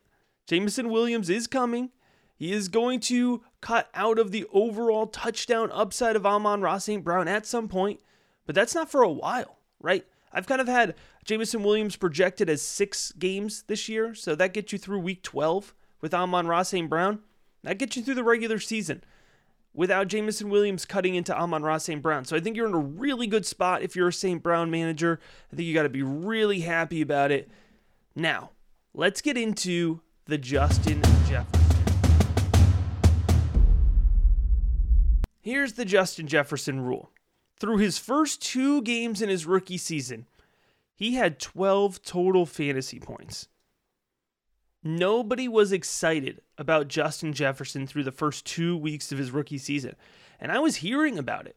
Jameson 0.48 0.88
Williams 0.88 1.28
is 1.28 1.46
coming. 1.46 1.90
He 2.34 2.52
is 2.52 2.68
going 2.68 3.00
to 3.00 3.42
cut 3.60 3.90
out 3.94 4.18
of 4.18 4.30
the 4.30 4.46
overall 4.50 5.06
touchdown 5.06 5.70
upside 5.72 6.16
of 6.16 6.24
Amon-Ra 6.24 6.78
St. 6.78 7.04
Brown 7.04 7.28
at 7.28 7.44
some 7.44 7.68
point, 7.68 8.00
but 8.46 8.54
that's 8.54 8.74
not 8.74 8.90
for 8.90 9.02
a 9.02 9.12
while, 9.12 9.58
right? 9.80 10.06
I've 10.32 10.46
kind 10.46 10.62
of 10.62 10.66
had 10.66 10.94
Jameson 11.24 11.62
Williams 11.62 11.96
projected 11.96 12.48
as 12.48 12.62
six 12.62 13.12
games 13.12 13.64
this 13.66 13.90
year, 13.90 14.14
so 14.14 14.34
that 14.36 14.54
gets 14.54 14.72
you 14.72 14.78
through 14.78 15.00
week 15.00 15.22
12 15.22 15.74
with 16.00 16.14
Amon-Ra 16.14 16.62
St. 16.62 16.88
Brown. 16.88 17.20
That 17.62 17.78
gets 17.78 17.96
you 17.96 18.02
through 18.02 18.14
the 18.14 18.24
regular 18.24 18.58
season 18.58 19.04
without 19.74 20.08
Jameson 20.08 20.48
Williams 20.48 20.86
cutting 20.86 21.14
into 21.14 21.36
Amon-Ra 21.36 21.76
St. 21.76 22.00
Brown. 22.00 22.24
So 22.24 22.36
I 22.36 22.40
think 22.40 22.56
you're 22.56 22.68
in 22.68 22.74
a 22.74 22.78
really 22.78 23.26
good 23.26 23.44
spot 23.44 23.82
if 23.82 23.94
you're 23.94 24.08
a 24.08 24.12
St. 24.12 24.42
Brown 24.42 24.70
manager. 24.70 25.20
I 25.52 25.56
think 25.56 25.66
you 25.66 25.74
got 25.74 25.82
to 25.82 25.90
be 25.90 26.02
really 26.02 26.60
happy 26.60 27.02
about 27.02 27.32
it. 27.32 27.50
Now, 28.16 28.52
let's 28.94 29.20
get 29.20 29.36
into 29.36 30.00
the 30.28 30.36
Justin 30.36 31.00
Jefferson. 31.26 31.56
Here's 35.40 35.72
the 35.72 35.86
Justin 35.86 36.26
Jefferson 36.26 36.82
rule. 36.82 37.10
Through 37.58 37.78
his 37.78 37.96
first 37.96 38.42
two 38.42 38.82
games 38.82 39.22
in 39.22 39.30
his 39.30 39.46
rookie 39.46 39.78
season, 39.78 40.26
he 40.94 41.14
had 41.14 41.40
12 41.40 42.02
total 42.02 42.44
fantasy 42.44 43.00
points. 43.00 43.48
Nobody 44.84 45.48
was 45.48 45.72
excited 45.72 46.42
about 46.58 46.88
Justin 46.88 47.32
Jefferson 47.32 47.86
through 47.86 48.04
the 48.04 48.12
first 48.12 48.44
two 48.44 48.76
weeks 48.76 49.10
of 49.10 49.16
his 49.16 49.30
rookie 49.30 49.56
season. 49.56 49.96
And 50.38 50.52
I 50.52 50.58
was 50.58 50.76
hearing 50.76 51.18
about 51.18 51.46
it. 51.46 51.56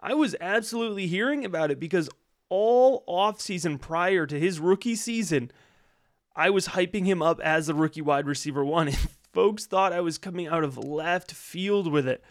I 0.00 0.14
was 0.14 0.36
absolutely 0.40 1.08
hearing 1.08 1.44
about 1.44 1.72
it 1.72 1.80
because 1.80 2.08
all 2.48 3.04
offseason 3.08 3.80
prior 3.80 4.24
to 4.24 4.38
his 4.38 4.60
rookie 4.60 4.94
season, 4.94 5.50
I 6.38 6.50
was 6.50 6.68
hyping 6.68 7.04
him 7.04 7.20
up 7.20 7.40
as 7.40 7.66
the 7.66 7.74
rookie 7.74 8.00
wide 8.00 8.26
receiver 8.26 8.64
one. 8.64 8.88
And 8.88 8.96
folks 9.32 9.66
thought 9.66 9.92
I 9.92 10.00
was 10.00 10.16
coming 10.16 10.46
out 10.46 10.64
of 10.64 10.78
left 10.78 11.32
field 11.32 11.90
with 11.90 12.08
it 12.08 12.24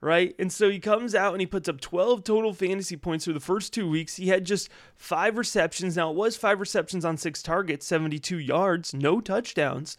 right? 0.00 0.34
And 0.38 0.52
so 0.52 0.70
he 0.70 0.78
comes 0.78 1.14
out 1.14 1.32
and 1.32 1.40
he 1.40 1.46
puts 1.46 1.68
up 1.68 1.80
12 1.80 2.24
total 2.24 2.52
fantasy 2.52 2.96
points 2.96 3.24
through 3.24 3.34
the 3.34 3.40
first 3.40 3.72
two 3.72 3.88
weeks. 3.88 4.16
He 4.16 4.28
had 4.28 4.44
just 4.44 4.68
five 4.94 5.36
receptions. 5.36 5.96
Now, 5.96 6.10
it 6.10 6.16
was 6.16 6.36
five 6.36 6.60
receptions 6.60 7.04
on 7.04 7.16
six 7.16 7.42
targets, 7.42 7.86
72 7.86 8.38
yards, 8.38 8.94
no 8.94 9.20
touchdowns. 9.20 9.96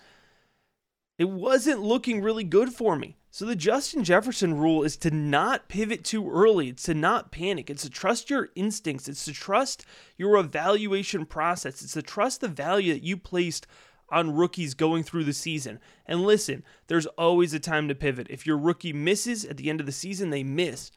It 1.18 1.30
wasn't 1.30 1.82
looking 1.82 2.22
really 2.22 2.46
good 2.46 2.74
for 2.74 2.96
me. 2.96 3.18
So, 3.32 3.46
the 3.46 3.56
Justin 3.56 4.04
Jefferson 4.04 4.58
rule 4.58 4.84
is 4.84 4.98
to 4.98 5.12
not 5.12 5.70
pivot 5.70 6.04
too 6.04 6.30
early. 6.32 6.70
It's 6.70 6.84
to 6.84 6.96
not 6.96 7.32
panic. 7.32 7.70
It's 7.70 7.84
to 7.84 7.90
trust 7.90 8.30
your 8.30 8.50
instincts. 8.56 9.08
It's 9.08 9.26
to 9.26 9.34
trust 9.34 9.86
your 10.18 10.38
evaluation 10.38 11.26
process. 11.28 11.84
It's 11.84 11.94
to 11.94 12.02
trust 12.02 12.42
the 12.42 12.48
value 12.48 12.94
that 12.94 13.04
you 13.04 13.18
placed 13.18 13.68
on 14.10 14.36
rookies 14.36 14.74
going 14.74 15.04
through 15.04 15.26
the 15.26 15.34
season. 15.34 15.80
And 16.08 16.24
listen, 16.24 16.64
there's 16.88 17.06
always 17.06 17.54
a 17.54 17.60
time 17.60 17.88
to 17.88 17.96
pivot. 17.96 18.28
If 18.32 18.48
your 18.48 18.58
rookie 18.58 18.94
misses 18.94 19.46
at 19.46 19.58
the 19.58 19.70
end 19.70 19.80
of 19.80 19.86
the 19.86 19.92
season, 19.92 20.32
they 20.32 20.44
miss. 20.44 20.90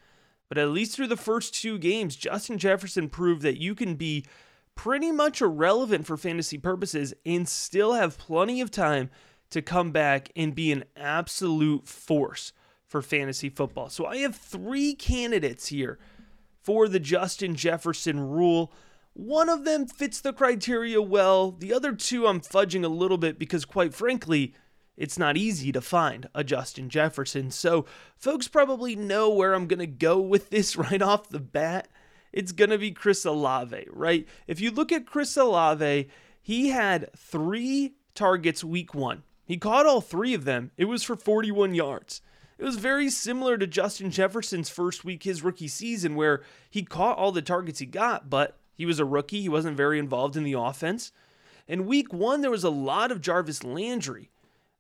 But 0.49 0.59
at 0.59 0.71
least 0.71 0.97
through 0.97 1.09
the 1.09 1.17
first 1.17 1.55
two 1.55 1.79
games, 1.79 2.17
Justin 2.17 2.59
Jefferson 2.59 3.09
proved 3.09 3.43
that 3.43 3.61
you 3.61 3.75
can 3.75 3.95
be 3.95 4.25
pretty 4.75 5.13
much 5.13 5.43
irrelevant 5.43 6.07
for 6.07 6.17
fantasy 6.17 6.59
purposes 6.59 7.13
and 7.27 7.49
still 7.49 7.93
have 7.93 8.19
plenty 8.19 8.61
of 8.61 8.71
time 8.71 9.11
to 9.53 9.63
come 9.63 9.91
back 9.91 10.31
and 10.37 10.55
be 10.55 10.73
an 10.73 10.85
absolute 10.97 11.87
force 11.87 12.53
for 12.87 13.01
fantasy 13.01 13.49
football. 13.49 13.89
So 13.89 14.05
I 14.07 14.19
have 14.19 14.37
three 14.37 14.95
candidates 14.95 15.69
here 15.69 15.99
for 16.61 16.89
the 16.89 17.01
Justin 17.01 17.55
Jefferson 17.55 18.21
rule. 18.21 18.73
One 19.15 19.49
of 19.49 19.65
them 19.65 19.87
fits 19.87 20.21
the 20.21 20.33
criteria 20.33 21.01
well. 21.01 21.51
The 21.53 21.73
other 21.73 21.93
two 21.93 22.27
I'm 22.27 22.41
fudging 22.41 22.85
a 22.85 22.89
little 22.89 23.19
bit 23.19 23.39
because, 23.39 23.65
quite 23.65 23.95
frankly, 23.95 24.55
it's 24.97 25.19
not 25.19 25.37
easy 25.37 25.73
to 25.73 25.81
find 25.81 26.29
a 26.35 26.45
Justin 26.45 26.89
Jefferson. 26.89 27.51
So, 27.51 27.87
folks 28.17 28.49
probably 28.49 28.95
know 28.95 29.31
where 29.31 29.55
I'm 29.55 29.67
going 29.67 29.81
to 29.81 29.87
go 29.87 30.21
with 30.21 30.51
this 30.51 30.77
right 30.77 31.03
off 31.03 31.29
the 31.29 31.41
bat. 31.41 31.89
It's 32.33 32.53
going 32.53 32.71
to 32.71 32.79
be 32.79 32.93
Chris 32.93 33.25
Olave, 33.25 33.87
right? 33.91 34.27
If 34.47 34.61
you 34.61 34.71
look 34.71 34.93
at 34.93 35.07
Chris 35.07 35.37
Olave, 35.37 36.09
he 36.41 36.69
had 36.69 37.11
three 37.17 37.95
targets 38.15 38.65
week 38.65 38.95
one. 38.95 39.23
He 39.45 39.57
caught 39.57 39.87
all 39.87 40.01
three 40.01 40.35
of 40.35 40.45
them. 40.45 40.71
It 40.77 40.87
was 40.87 41.03
for 41.03 41.17
41 41.17 41.75
yards. 41.75 42.23
It 42.59 42.65
was 42.65 42.77
very 42.77 43.11
similar 43.11 43.59
to 43.59 43.67
Justin 43.67 44.11
Jefferson's 44.11 44.71
first 44.71 45.05
week, 45.05 45.25
his 45.25 45.43
rookie 45.43 45.69
season, 45.69 46.15
where 46.15 46.43
he 46.71 46.83
caught 46.83 47.19
all 47.19 47.33
the 47.33 47.43
targets 47.43 47.81
he 47.81 47.87
got, 47.87 48.31
but 48.31 48.57
he 48.77 48.87
was 48.87 49.01
a 49.01 49.05
rookie. 49.05 49.43
He 49.43 49.49
wasn't 49.49 49.77
very 49.77 49.99
involved 49.99 50.37
in 50.37 50.45
the 50.45 50.53
offense. 50.53 51.13
In 51.67 51.87
week 51.87 52.13
one, 52.13 52.41
there 52.41 52.51
was 52.51 52.65
a 52.65 52.71
lot 52.71 53.11
of 53.11 53.21
Jarvis 53.21 53.65
Landry. 53.65 54.31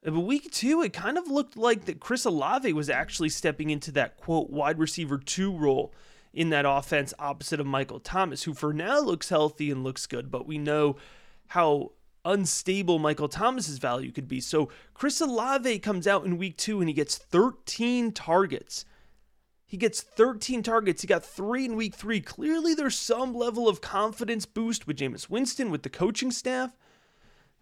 But 0.02 0.20
week 0.20 0.50
two, 0.50 0.82
it 0.82 0.92
kind 0.92 1.16
of 1.16 1.28
looked 1.28 1.56
like 1.56 1.84
that 1.84 2.00
Chris 2.00 2.24
Olave 2.24 2.72
was 2.72 2.90
actually 2.90 3.28
stepping 3.28 3.70
into 3.70 3.92
that 3.92 4.16
quote 4.16 4.50
wide 4.50 4.78
receiver 4.78 5.18
two 5.18 5.56
role 5.56 5.92
in 6.32 6.50
that 6.50 6.64
offense 6.66 7.14
opposite 7.18 7.60
of 7.60 7.66
Michael 7.66 8.00
Thomas, 8.00 8.44
who 8.44 8.54
for 8.54 8.72
now 8.72 9.00
looks 9.00 9.28
healthy 9.28 9.70
and 9.70 9.84
looks 9.84 10.06
good, 10.06 10.30
but 10.30 10.46
we 10.46 10.58
know 10.58 10.96
how 11.48 11.92
unstable 12.24 12.98
Michael 12.98 13.28
Thomas's 13.28 13.78
value 13.78 14.12
could 14.12 14.28
be. 14.28 14.40
So 14.40 14.68
Chris 14.94 15.20
Olave 15.20 15.78
comes 15.80 16.06
out 16.06 16.24
in 16.24 16.38
week 16.38 16.56
two 16.56 16.80
and 16.80 16.88
he 16.88 16.94
gets 16.94 17.16
13 17.16 18.12
targets. 18.12 18.84
He 19.66 19.76
gets 19.78 20.02
13 20.02 20.62
targets. 20.62 21.00
He 21.00 21.08
got 21.08 21.24
three 21.24 21.64
in 21.64 21.76
week 21.76 21.94
three. 21.94 22.20
Clearly, 22.20 22.74
there's 22.74 22.94
some 22.94 23.34
level 23.34 23.68
of 23.68 23.80
confidence 23.80 24.44
boost 24.44 24.86
with 24.86 24.98
Jameis 24.98 25.30
Winston, 25.30 25.70
with 25.70 25.82
the 25.82 25.88
coaching 25.88 26.30
staff. 26.30 26.76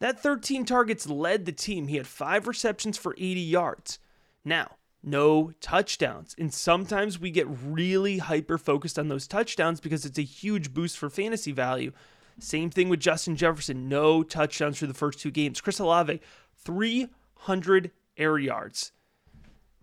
That 0.01 0.21
13 0.21 0.65
targets 0.65 1.09
led 1.09 1.45
the 1.45 1.53
team. 1.53 1.87
He 1.87 1.97
had 1.97 2.09
five 2.09 2.49
receptions 2.49 2.99
for 2.99 3.15
80 3.17 3.41
yards. 3.41 4.01
Now, 4.45 4.77
no 5.05 5.53
touchdowns. 5.61 6.35
And 6.37 6.53
sometimes 6.53 7.21
we 7.21 7.31
get 7.31 7.47
really 7.49 8.19
hyper 8.19 8.59
focused 8.59 8.99
on 8.99 9.07
those 9.07 9.29
touchdowns 9.29 9.81
because 9.81 10.05
it's 10.05 10.19
a 10.19 10.23
huge 10.23 10.75
boost 10.75 10.99
for 10.99 11.11
fantasy 11.11 11.53
value. 11.53 11.93
Same 12.41 12.71
thing 12.71 12.89
with 12.89 13.01
Justin 13.01 13.37
Jefferson. 13.37 13.89
No 13.89 14.23
touchdowns 14.23 14.79
for 14.79 14.87
the 14.87 14.95
first 14.95 15.21
two 15.21 15.31
games. 15.31 15.61
Chris 15.61 15.79
Olave, 15.79 16.21
300 16.57 17.91
air 18.17 18.39
yards. 18.39 18.93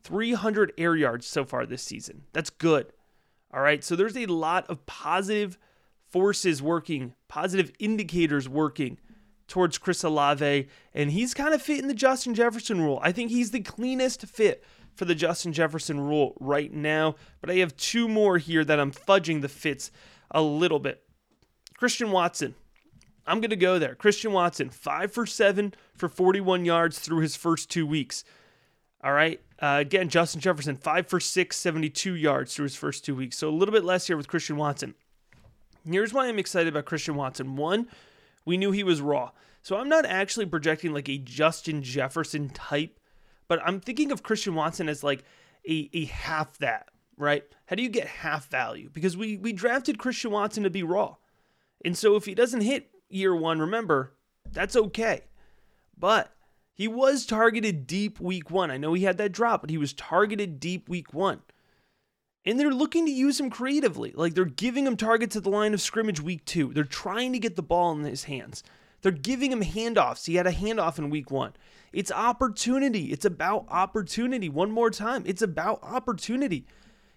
300 0.03 0.73
air 0.77 0.95
yards 0.95 1.25
so 1.25 1.43
far 1.43 1.65
this 1.65 1.83
season. 1.83 2.23
That's 2.33 2.49
good. 2.49 2.93
All 3.53 3.61
right. 3.61 3.83
So 3.83 3.95
there's 3.95 4.17
a 4.17 4.25
lot 4.25 4.67
of 4.69 4.85
positive 4.85 5.57
forces 6.09 6.61
working, 6.61 7.13
positive 7.27 7.71
indicators 7.79 8.47
working 8.47 8.97
towards 9.47 9.77
Chris 9.77 10.03
Olave, 10.03 10.67
and 10.93 11.11
he's 11.11 11.33
kind 11.33 11.53
of 11.53 11.61
fitting 11.61 11.87
the 11.87 11.93
Justin 11.93 12.33
Jefferson 12.33 12.81
rule. 12.81 12.99
I 13.01 13.11
think 13.11 13.31
he's 13.31 13.51
the 13.51 13.61
cleanest 13.61 14.25
fit 14.25 14.63
for 14.93 15.05
the 15.05 15.15
Justin 15.15 15.53
Jefferson 15.53 15.99
rule 15.99 16.35
right 16.39 16.73
now, 16.73 17.15
but 17.39 17.49
I 17.49 17.55
have 17.55 17.77
two 17.77 18.07
more 18.07 18.37
here 18.37 18.65
that 18.65 18.79
I'm 18.79 18.91
fudging 18.91 19.41
the 19.41 19.49
fits 19.49 19.91
a 20.31 20.41
little 20.41 20.79
bit. 20.79 21.03
Christian 21.77 22.11
Watson. 22.11 22.55
I'm 23.25 23.39
going 23.39 23.51
to 23.51 23.55
go 23.55 23.77
there. 23.77 23.93
Christian 23.93 24.31
Watson, 24.31 24.69
5 24.69 25.11
for 25.11 25.25
7 25.25 25.73
for 25.95 26.09
41 26.09 26.65
yards 26.65 26.99
through 26.99 27.19
his 27.19 27.35
first 27.35 27.69
two 27.69 27.85
weeks. 27.85 28.23
All 29.03 29.13
right. 29.13 29.39
Uh, 29.61 29.77
again, 29.79 30.09
Justin 30.09 30.41
Jefferson, 30.41 30.75
5 30.75 31.07
for 31.07 31.19
6, 31.19 31.55
72 31.55 32.15
yards 32.15 32.55
through 32.55 32.63
his 32.63 32.75
first 32.75 33.05
two 33.05 33.15
weeks. 33.15 33.37
So 33.37 33.47
a 33.47 33.51
little 33.51 33.73
bit 33.73 33.83
less 33.83 34.07
here 34.07 34.17
with 34.17 34.27
Christian 34.27 34.57
Watson. 34.57 34.95
Here's 35.85 36.13
why 36.13 36.27
I'm 36.27 36.39
excited 36.39 36.69
about 36.69 36.85
Christian 36.85 37.15
Watson. 37.15 37.55
One, 37.55 37.87
we 38.43 38.57
knew 38.57 38.71
he 38.71 38.83
was 38.83 39.01
raw. 39.01 39.31
So 39.61 39.77
I'm 39.77 39.89
not 39.89 40.05
actually 40.05 40.45
projecting 40.45 40.93
like 40.93 41.09
a 41.09 41.17
Justin 41.17 41.83
Jefferson 41.83 42.49
type, 42.49 42.99
but 43.47 43.59
I'm 43.63 43.79
thinking 43.79 44.11
of 44.11 44.23
Christian 44.23 44.55
Watson 44.55 44.89
as 44.89 45.03
like 45.03 45.23
a, 45.67 45.89
a 45.93 46.05
half 46.05 46.57
that, 46.59 46.87
right? 47.17 47.43
How 47.65 47.75
do 47.75 47.83
you 47.83 47.89
get 47.89 48.07
half 48.07 48.49
value? 48.49 48.89
Because 48.91 49.17
we 49.17 49.37
we 49.37 49.53
drafted 49.53 49.99
Christian 49.99 50.31
Watson 50.31 50.63
to 50.63 50.69
be 50.69 50.83
raw. 50.83 51.15
And 51.83 51.97
so 51.97 52.15
if 52.15 52.25
he 52.25 52.35
doesn't 52.35 52.61
hit 52.61 52.89
year 53.09 53.35
one, 53.35 53.59
remember, 53.59 54.13
that's 54.51 54.75
okay. 54.75 55.23
But 55.97 56.33
he 56.73 56.87
was 56.87 57.25
targeted 57.25 57.87
deep 57.87 58.19
week 58.19 58.51
one. 58.51 58.69
I 58.69 58.77
know 58.77 58.93
he 58.93 59.03
had 59.03 59.17
that 59.17 59.31
drop, 59.31 59.61
but 59.61 59.69
he 59.69 59.77
was 59.77 59.93
targeted 59.93 60.59
deep 60.59 60.87
week 60.87 61.13
one. 61.13 61.41
And 62.45 62.59
they're 62.59 62.71
looking 62.71 63.05
to 63.05 63.11
use 63.11 63.39
him 63.39 63.49
creatively. 63.49 64.13
Like 64.15 64.33
they're 64.33 64.45
giving 64.45 64.87
him 64.87 64.95
targets 64.95 65.35
at 65.35 65.43
the 65.43 65.49
line 65.49 65.73
of 65.73 65.81
scrimmage 65.81 66.21
week 66.21 66.45
two. 66.45 66.71
They're 66.73 66.83
trying 66.83 67.33
to 67.33 67.39
get 67.39 67.55
the 67.55 67.63
ball 67.63 67.91
in 67.91 68.03
his 68.03 68.25
hands. 68.25 68.63
They're 69.01 69.11
giving 69.11 69.51
him 69.51 69.63
handoffs. 69.63 70.27
He 70.27 70.35
had 70.35 70.47
a 70.47 70.51
handoff 70.51 70.97
in 70.97 71.09
week 71.09 71.29
one. 71.29 71.53
It's 71.91 72.11
opportunity. 72.11 73.05
It's 73.11 73.25
about 73.25 73.65
opportunity. 73.69 74.49
One 74.49 74.71
more 74.71 74.89
time. 74.89 75.23
It's 75.25 75.41
about 75.41 75.79
opportunity. 75.83 76.65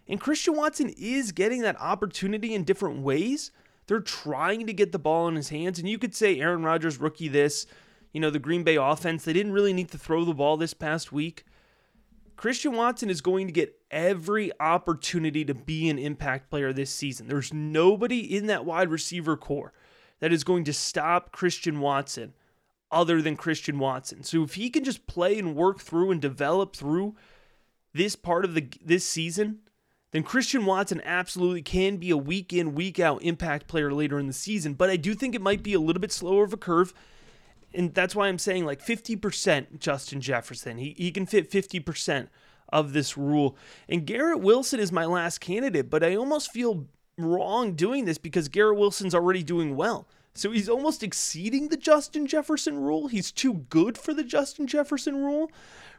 And 0.08 0.20
Christian 0.20 0.56
Watson 0.56 0.92
is 0.98 1.32
getting 1.32 1.62
that 1.62 1.80
opportunity 1.80 2.54
in 2.54 2.64
different 2.64 3.02
ways. 3.02 3.52
They're 3.90 3.99
trying 3.99 4.68
to 4.68 4.73
get 4.73 4.92
the 4.92 5.00
ball 5.00 5.26
in 5.26 5.35
his 5.35 5.49
hands. 5.49 5.80
And 5.80 5.88
you 5.88 5.99
could 5.99 6.14
say 6.14 6.38
Aaron 6.38 6.62
Rodgers, 6.62 7.00
rookie 7.00 7.26
this, 7.26 7.66
you 8.12 8.20
know, 8.20 8.30
the 8.30 8.38
Green 8.38 8.62
Bay 8.62 8.76
offense, 8.76 9.25
they 9.25 9.32
didn't 9.32 9.50
really 9.50 9.73
need 9.73 9.90
to 9.90 9.99
throw 9.99 10.25
the 10.25 10.32
ball 10.32 10.56
this 10.56 10.75
past 10.75 11.11
week. 11.11 11.44
Christian 12.37 12.75
Watson 12.76 13.11
is 13.11 13.20
going 13.20 13.49
to 13.49 13.52
get 13.52 13.80
every 13.90 14.52
opportunity 14.61 15.44
to 15.44 15.54
be 15.54 15.90
an 15.90 15.99
impact 15.99 16.50
player 16.50 16.73
this 16.73 16.92
season. 16.92 17.26
There's 17.26 17.52
nobody 17.52 18.20
in 18.37 18.47
that 18.47 18.64
wide 18.64 18.90
receiver 18.90 19.37
corps 19.37 19.73
that 20.20 20.32
is 20.32 20.44
going 20.44 20.62
to 20.66 20.73
stop 20.73 21.32
Christian 21.32 21.80
Watson 21.80 22.35
other 22.92 23.20
than 23.20 23.35
Christian 23.35 23.80
Watson. 23.80 24.23
So 24.23 24.44
if 24.44 24.54
he 24.54 24.70
can 24.70 24.85
just 24.85 25.09
play 25.09 25.37
and 25.37 25.56
work 25.56 25.80
through 25.80 26.12
and 26.12 26.23
develop 26.23 26.76
through 26.76 27.16
this 27.92 28.14
part 28.14 28.44
of 28.44 28.54
the 28.54 28.68
this 28.85 29.04
season, 29.04 29.62
then 30.12 30.22
Christian 30.22 30.66
Watson 30.66 31.00
absolutely 31.04 31.62
can 31.62 31.96
be 31.96 32.10
a 32.10 32.16
week 32.16 32.52
in, 32.52 32.74
week 32.74 32.98
out 32.98 33.22
impact 33.22 33.68
player 33.68 33.92
later 33.92 34.18
in 34.18 34.26
the 34.26 34.32
season. 34.32 34.74
But 34.74 34.90
I 34.90 34.96
do 34.96 35.14
think 35.14 35.34
it 35.34 35.40
might 35.40 35.62
be 35.62 35.74
a 35.74 35.80
little 35.80 36.00
bit 36.00 36.12
slower 36.12 36.44
of 36.44 36.52
a 36.52 36.56
curve. 36.56 36.92
And 37.72 37.94
that's 37.94 38.16
why 38.16 38.26
I'm 38.26 38.38
saying 38.38 38.64
like 38.64 38.84
50% 38.84 39.78
Justin 39.78 40.20
Jefferson. 40.20 40.78
He, 40.78 40.94
he 40.98 41.12
can 41.12 41.26
fit 41.26 41.50
50% 41.50 42.28
of 42.72 42.92
this 42.92 43.16
rule. 43.16 43.56
And 43.88 44.06
Garrett 44.06 44.40
Wilson 44.40 44.80
is 44.80 44.90
my 44.90 45.04
last 45.04 45.38
candidate, 45.40 45.90
but 45.90 46.02
I 46.02 46.16
almost 46.16 46.50
feel 46.50 46.86
wrong 47.16 47.74
doing 47.74 48.04
this 48.04 48.18
because 48.18 48.48
Garrett 48.48 48.78
Wilson's 48.78 49.14
already 49.14 49.42
doing 49.42 49.76
well. 49.76 50.08
So 50.34 50.52
he's 50.52 50.68
almost 50.68 51.02
exceeding 51.02 51.68
the 51.68 51.76
Justin 51.76 52.26
Jefferson 52.26 52.78
rule. 52.78 53.08
He's 53.08 53.32
too 53.32 53.54
good 53.68 53.98
for 53.98 54.14
the 54.14 54.22
Justin 54.22 54.66
Jefferson 54.66 55.16
rule, 55.16 55.50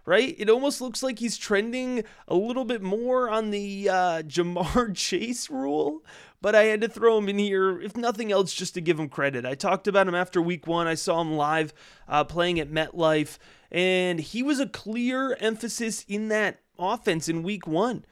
right? 0.06 0.36
It 0.38 0.50
almost 0.50 0.82
looks 0.82 1.04
like 1.04 1.20
he's 1.20 1.38
trending 1.38 2.04
a 2.28 2.36
little 2.36 2.66
bit 2.66 2.82
more 2.82 3.30
on 3.30 3.52
the 3.52 3.90
uh, 3.90 3.94
Ja'Marr 4.24 4.96
Chase 4.96 5.50
rule, 5.50 6.04
but 6.42 6.56
I 6.56 6.64
had 6.64 6.82
to 6.82 6.90
throw 6.90 7.18
him 7.18 7.30
in 7.30 7.40
here, 7.40 7.80
if 7.80 7.96
nothing 7.96 8.32
else, 8.32 8.54
just 8.54 8.74
to 8.74 8.82
give 8.82 9.00
him 9.00 9.10
credit. 9.10 9.46
I 9.46 9.56
talked 9.56 9.88
about 9.88 10.08
him 10.08 10.16
after 10.16 10.42
week 10.42 10.68
one. 10.68 10.88
I 10.88 10.96
saw 10.96 11.22
him 11.22 11.34
live 11.34 11.74
uh, 12.08 12.24
playing 12.24 12.60
at 12.60 12.72
MetLife, 12.72 13.38
and 13.72 14.20
he 14.20 14.44
was 14.44 14.60
a 14.60 14.68
clear 14.68 15.36
emphasis 15.40 16.04
in 16.08 16.30
that 16.30 16.62
offense 16.80 17.30
in 17.30 17.44
week 17.44 17.68
one. 17.68 18.06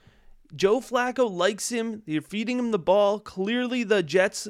Joe 0.55 0.79
Flacco 0.79 1.29
likes 1.29 1.69
him. 1.69 2.01
They're 2.07 2.21
feeding 2.21 2.57
him 2.57 2.71
the 2.71 2.79
ball. 2.79 3.19
Clearly, 3.19 3.83
the 3.83 4.01
Jets 4.01 4.47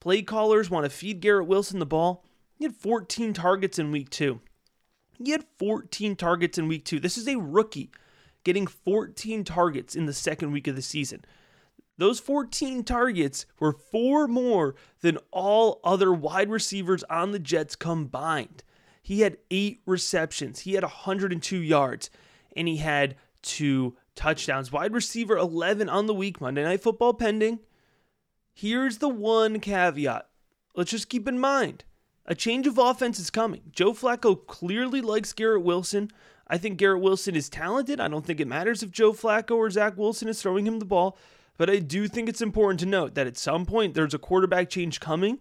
play 0.00 0.22
callers 0.22 0.70
want 0.70 0.84
to 0.84 0.90
feed 0.90 1.20
Garrett 1.20 1.46
Wilson 1.46 1.78
the 1.78 1.86
ball. 1.86 2.24
He 2.54 2.64
had 2.64 2.76
14 2.76 3.32
targets 3.32 3.78
in 3.78 3.90
week 3.90 4.08
two. 4.10 4.40
He 5.24 5.30
had 5.30 5.44
14 5.58 6.16
targets 6.16 6.58
in 6.58 6.68
week 6.68 6.84
two. 6.84 6.98
This 6.98 7.16
is 7.16 7.28
a 7.28 7.38
rookie 7.38 7.90
getting 8.44 8.66
14 8.66 9.44
targets 9.44 9.94
in 9.94 10.06
the 10.06 10.12
second 10.12 10.50
week 10.52 10.66
of 10.66 10.74
the 10.74 10.82
season. 10.82 11.24
Those 11.98 12.18
14 12.18 12.82
targets 12.82 13.46
were 13.60 13.72
four 13.72 14.26
more 14.26 14.74
than 15.00 15.18
all 15.30 15.80
other 15.84 16.12
wide 16.12 16.50
receivers 16.50 17.04
on 17.04 17.30
the 17.30 17.38
Jets 17.38 17.76
combined. 17.76 18.64
He 19.02 19.20
had 19.20 19.36
eight 19.50 19.82
receptions, 19.86 20.60
he 20.60 20.74
had 20.74 20.82
102 20.82 21.56
yards, 21.56 22.10
and 22.56 22.66
he 22.66 22.78
had 22.78 23.16
two 23.42 23.96
touchdowns. 24.14 24.72
Wide 24.72 24.92
receiver 24.92 25.36
11 25.36 25.88
on 25.88 26.06
the 26.06 26.14
week, 26.14 26.40
Monday 26.40 26.64
Night 26.64 26.82
Football 26.82 27.14
pending. 27.14 27.60
Here's 28.52 28.98
the 28.98 29.08
one 29.08 29.60
caveat. 29.60 30.28
Let's 30.74 30.90
just 30.90 31.08
keep 31.08 31.28
in 31.28 31.38
mind 31.38 31.84
a 32.26 32.34
change 32.34 32.66
of 32.66 32.78
offense 32.78 33.18
is 33.18 33.30
coming. 33.30 33.62
Joe 33.72 33.92
Flacco 33.92 34.46
clearly 34.46 35.00
likes 35.00 35.32
Garrett 35.32 35.62
Wilson. 35.62 36.10
I 36.46 36.58
think 36.58 36.78
Garrett 36.78 37.02
Wilson 37.02 37.34
is 37.34 37.48
talented. 37.48 38.00
I 38.00 38.08
don't 38.08 38.24
think 38.24 38.40
it 38.40 38.46
matters 38.46 38.82
if 38.82 38.90
Joe 38.90 39.12
Flacco 39.12 39.56
or 39.56 39.70
Zach 39.70 39.96
Wilson 39.96 40.28
is 40.28 40.40
throwing 40.40 40.66
him 40.66 40.78
the 40.78 40.84
ball, 40.84 41.18
but 41.56 41.70
I 41.70 41.78
do 41.78 42.08
think 42.08 42.28
it's 42.28 42.42
important 42.42 42.80
to 42.80 42.86
note 42.86 43.14
that 43.14 43.26
at 43.26 43.36
some 43.36 43.66
point 43.66 43.94
there's 43.94 44.14
a 44.14 44.18
quarterback 44.18 44.68
change 44.68 45.00
coming. 45.00 45.38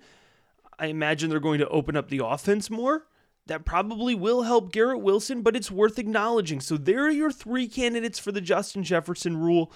I 0.79 0.87
imagine 0.87 1.29
they're 1.29 1.39
going 1.39 1.59
to 1.59 1.69
open 1.69 1.95
up 1.95 2.09
the 2.09 2.25
offense 2.25 2.69
more. 2.69 3.07
That 3.47 3.65
probably 3.65 4.15
will 4.15 4.43
help 4.43 4.71
Garrett 4.71 5.01
Wilson, 5.01 5.41
but 5.41 5.55
it's 5.55 5.69
worth 5.69 5.99
acknowledging. 5.99 6.61
So 6.61 6.77
there 6.77 7.05
are 7.05 7.11
your 7.11 7.31
three 7.31 7.67
candidates 7.67 8.19
for 8.19 8.31
the 8.31 8.41
Justin 8.41 8.83
Jefferson 8.83 9.37
rule. 9.37 9.71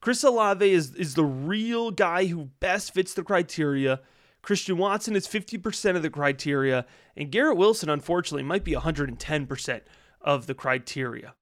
Chris 0.00 0.24
Olave 0.24 0.68
is, 0.68 0.94
is 0.94 1.14
the 1.14 1.24
real 1.24 1.90
guy 1.90 2.26
who 2.26 2.46
best 2.60 2.94
fits 2.94 3.14
the 3.14 3.22
criteria. 3.22 4.00
Christian 4.42 4.78
Watson 4.78 5.14
is 5.14 5.28
50% 5.28 5.96
of 5.96 6.02
the 6.02 6.10
criteria, 6.10 6.86
and 7.16 7.30
Garrett 7.30 7.56
Wilson, 7.56 7.90
unfortunately, 7.90 8.42
might 8.42 8.64
be 8.64 8.72
110% 8.72 9.80
of 10.22 10.46
the 10.46 10.54
criteria. 10.54 11.34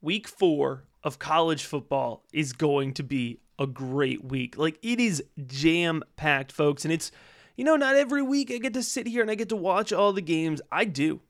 Week 0.00 0.26
four 0.26 0.84
of 1.04 1.18
college 1.18 1.64
football 1.64 2.24
is 2.32 2.54
going 2.54 2.94
to 2.94 3.02
be 3.02 3.40
a 3.58 3.66
great 3.66 4.24
week. 4.24 4.56
Like, 4.56 4.78
it 4.82 4.98
is 4.98 5.22
jam 5.46 6.02
packed, 6.16 6.52
folks, 6.52 6.84
and 6.84 6.92
it's, 6.92 7.12
you 7.54 7.64
know, 7.64 7.76
not 7.76 7.96
every 7.96 8.22
week 8.22 8.50
I 8.50 8.56
get 8.56 8.72
to 8.74 8.82
sit 8.82 9.06
here 9.06 9.20
and 9.20 9.30
I 9.30 9.34
get 9.34 9.50
to 9.50 9.56
watch 9.56 9.92
all 9.92 10.14
the 10.14 10.22
games. 10.22 10.62
I 10.72 10.86
do 10.86 11.20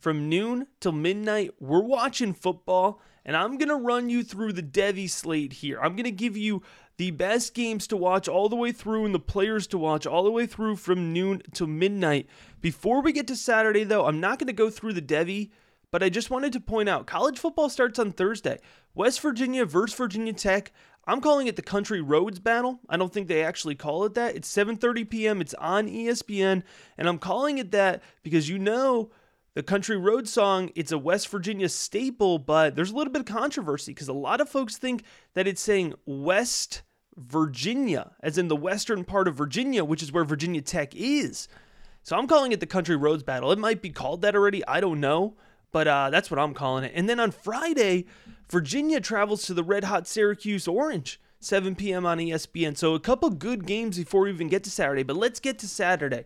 from 0.00 0.28
noon 0.28 0.66
till 0.80 0.90
midnight. 0.90 1.54
We're 1.60 1.80
watching 1.80 2.34
football, 2.34 3.00
and 3.24 3.36
I'm 3.36 3.58
going 3.58 3.68
to 3.68 3.76
run 3.76 4.08
you 4.08 4.22
through 4.22 4.52
the 4.52 4.62
Devy 4.62 5.08
slate 5.08 5.52
here. 5.54 5.78
I'm 5.80 5.94
going 5.96 6.04
to 6.04 6.10
give 6.10 6.36
you 6.36 6.62
the 6.96 7.10
best 7.10 7.54
games 7.54 7.86
to 7.88 7.96
watch 7.96 8.28
all 8.28 8.48
the 8.48 8.56
way 8.56 8.72
through 8.72 9.04
and 9.04 9.14
the 9.14 9.20
players 9.20 9.66
to 9.68 9.78
watch 9.78 10.06
all 10.06 10.24
the 10.24 10.30
way 10.30 10.46
through 10.46 10.76
from 10.76 11.12
noon 11.12 11.42
till 11.52 11.66
midnight. 11.66 12.26
Before 12.60 13.00
we 13.00 13.12
get 13.12 13.26
to 13.28 13.36
Saturday, 13.36 13.84
though, 13.84 14.06
I'm 14.06 14.20
not 14.20 14.38
going 14.38 14.48
to 14.48 14.52
go 14.52 14.70
through 14.70 14.92
the 14.92 15.02
Devy, 15.02 15.50
but 15.90 16.02
I 16.02 16.08
just 16.08 16.30
wanted 16.30 16.52
to 16.54 16.60
point 16.60 16.88
out 16.88 17.06
college 17.06 17.38
football 17.38 17.68
starts 17.68 17.98
on 17.98 18.12
Thursday. 18.12 18.58
West 18.94 19.20
Virginia 19.20 19.64
versus 19.64 19.96
Virginia 19.96 20.32
Tech. 20.32 20.72
I'm 21.06 21.20
calling 21.20 21.48
it 21.48 21.56
the 21.56 21.62
Country 21.62 22.00
Roads 22.00 22.38
Battle. 22.38 22.78
I 22.88 22.96
don't 22.96 23.12
think 23.12 23.26
they 23.26 23.42
actually 23.42 23.74
call 23.74 24.04
it 24.04 24.14
that. 24.14 24.36
It's 24.36 24.50
7:30 24.54 25.08
p.m. 25.08 25.40
It's 25.40 25.54
on 25.54 25.88
ESPN, 25.88 26.62
and 26.96 27.08
I'm 27.08 27.18
calling 27.18 27.58
it 27.58 27.72
that 27.72 28.02
because 28.22 28.48
you 28.48 28.58
know 28.58 29.10
the 29.54 29.62
Country 29.62 29.96
Road 29.96 30.26
song, 30.26 30.70
it's 30.74 30.92
a 30.92 30.98
West 30.98 31.28
Virginia 31.28 31.68
staple, 31.68 32.38
but 32.38 32.74
there's 32.74 32.90
a 32.90 32.96
little 32.96 33.12
bit 33.12 33.20
of 33.20 33.26
controversy 33.26 33.92
because 33.92 34.08
a 34.08 34.14
lot 34.14 34.40
of 34.40 34.48
folks 34.48 34.78
think 34.78 35.04
that 35.34 35.46
it's 35.46 35.60
saying 35.60 35.94
West 36.06 36.82
Virginia, 37.16 38.12
as 38.22 38.38
in 38.38 38.48
the 38.48 38.56
western 38.56 39.04
part 39.04 39.28
of 39.28 39.34
Virginia, 39.34 39.84
which 39.84 40.02
is 40.02 40.10
where 40.10 40.24
Virginia 40.24 40.62
Tech 40.62 40.94
is. 40.94 41.48
So 42.02 42.16
I'm 42.16 42.26
calling 42.26 42.52
it 42.52 42.60
the 42.60 42.66
Country 42.66 42.96
Roads 42.96 43.22
Battle. 43.22 43.52
It 43.52 43.58
might 43.58 43.82
be 43.82 43.90
called 43.90 44.22
that 44.22 44.34
already. 44.34 44.66
I 44.66 44.80
don't 44.80 45.00
know, 45.00 45.34
but 45.70 45.86
uh, 45.86 46.08
that's 46.08 46.30
what 46.30 46.40
I'm 46.40 46.54
calling 46.54 46.84
it. 46.84 46.92
And 46.94 47.06
then 47.06 47.20
on 47.20 47.30
Friday, 47.30 48.06
Virginia 48.48 49.00
travels 49.00 49.42
to 49.44 49.54
the 49.54 49.62
Red 49.62 49.84
Hot 49.84 50.08
Syracuse 50.08 50.66
Orange, 50.66 51.20
7 51.40 51.74
p.m. 51.76 52.06
on 52.06 52.18
ESPN. 52.18 52.76
So 52.76 52.94
a 52.94 53.00
couple 53.00 53.28
good 53.28 53.66
games 53.66 53.98
before 53.98 54.22
we 54.22 54.30
even 54.30 54.48
get 54.48 54.64
to 54.64 54.70
Saturday. 54.70 55.02
But 55.02 55.16
let's 55.16 55.40
get 55.40 55.58
to 55.58 55.68
Saturday. 55.68 56.24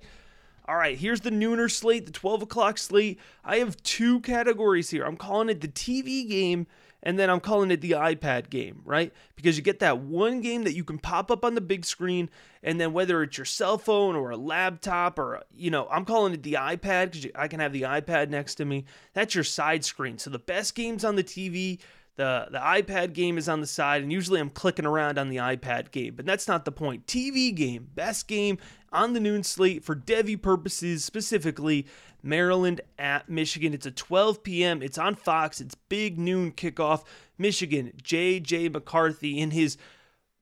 All 0.68 0.76
right, 0.76 0.98
here's 0.98 1.20
the 1.20 1.30
nooner 1.30 1.70
slate, 1.70 2.06
the 2.06 2.12
12 2.12 2.42
o'clock 2.42 2.76
slate. 2.78 3.20
I 3.44 3.58
have 3.58 3.80
two 3.84 4.20
categories 4.20 4.90
here. 4.90 5.04
I'm 5.04 5.16
calling 5.16 5.48
it 5.48 5.60
the 5.60 5.68
TV 5.68 6.28
game, 6.28 6.66
and 7.04 7.16
then 7.16 7.30
I'm 7.30 7.38
calling 7.38 7.70
it 7.70 7.80
the 7.80 7.92
iPad 7.92 8.50
game, 8.50 8.80
right? 8.84 9.12
Because 9.36 9.56
you 9.56 9.62
get 9.62 9.78
that 9.78 9.98
one 9.98 10.40
game 10.40 10.64
that 10.64 10.74
you 10.74 10.82
can 10.82 10.98
pop 10.98 11.30
up 11.30 11.44
on 11.44 11.54
the 11.54 11.60
big 11.60 11.84
screen, 11.84 12.28
and 12.64 12.80
then 12.80 12.92
whether 12.92 13.22
it's 13.22 13.38
your 13.38 13.44
cell 13.44 13.78
phone 13.78 14.16
or 14.16 14.30
a 14.30 14.36
laptop 14.36 15.20
or, 15.20 15.44
you 15.54 15.70
know, 15.70 15.86
I'm 15.88 16.04
calling 16.04 16.34
it 16.34 16.42
the 16.42 16.54
iPad 16.54 17.12
because 17.12 17.30
I 17.36 17.46
can 17.46 17.60
have 17.60 17.72
the 17.72 17.82
iPad 17.82 18.30
next 18.30 18.56
to 18.56 18.64
me. 18.64 18.86
That's 19.14 19.36
your 19.36 19.44
side 19.44 19.84
screen. 19.84 20.18
So 20.18 20.30
the 20.30 20.40
best 20.40 20.74
games 20.74 21.04
on 21.04 21.14
the 21.14 21.22
TV, 21.22 21.78
the 22.16 22.48
the 22.50 22.58
iPad 22.58 23.12
game 23.12 23.38
is 23.38 23.48
on 23.48 23.60
the 23.60 23.66
side, 23.66 24.02
and 24.02 24.12
usually 24.12 24.40
I'm 24.40 24.50
clicking 24.50 24.86
around 24.86 25.18
on 25.18 25.28
the 25.28 25.36
iPad 25.36 25.90
game, 25.90 26.14
but 26.16 26.26
that's 26.26 26.48
not 26.48 26.64
the 26.64 26.72
point. 26.72 27.06
TV 27.06 27.54
game, 27.54 27.88
best 27.94 28.26
game 28.26 28.58
on 28.92 29.12
the 29.12 29.20
noon 29.20 29.42
slate 29.42 29.84
for 29.84 29.94
Devy 29.94 30.40
purposes, 30.40 31.04
specifically 31.04 31.86
Maryland 32.22 32.80
at 32.98 33.28
Michigan. 33.28 33.74
It's 33.74 33.86
a 33.86 33.90
12 33.90 34.42
p.m. 34.42 34.82
It's 34.82 34.98
on 34.98 35.14
Fox. 35.14 35.60
It's 35.60 35.74
big 35.74 36.18
noon 36.18 36.52
kickoff. 36.52 37.04
Michigan, 37.38 37.92
J.J. 38.02 38.70
McCarthy 38.70 39.38
in 39.38 39.50
his 39.50 39.76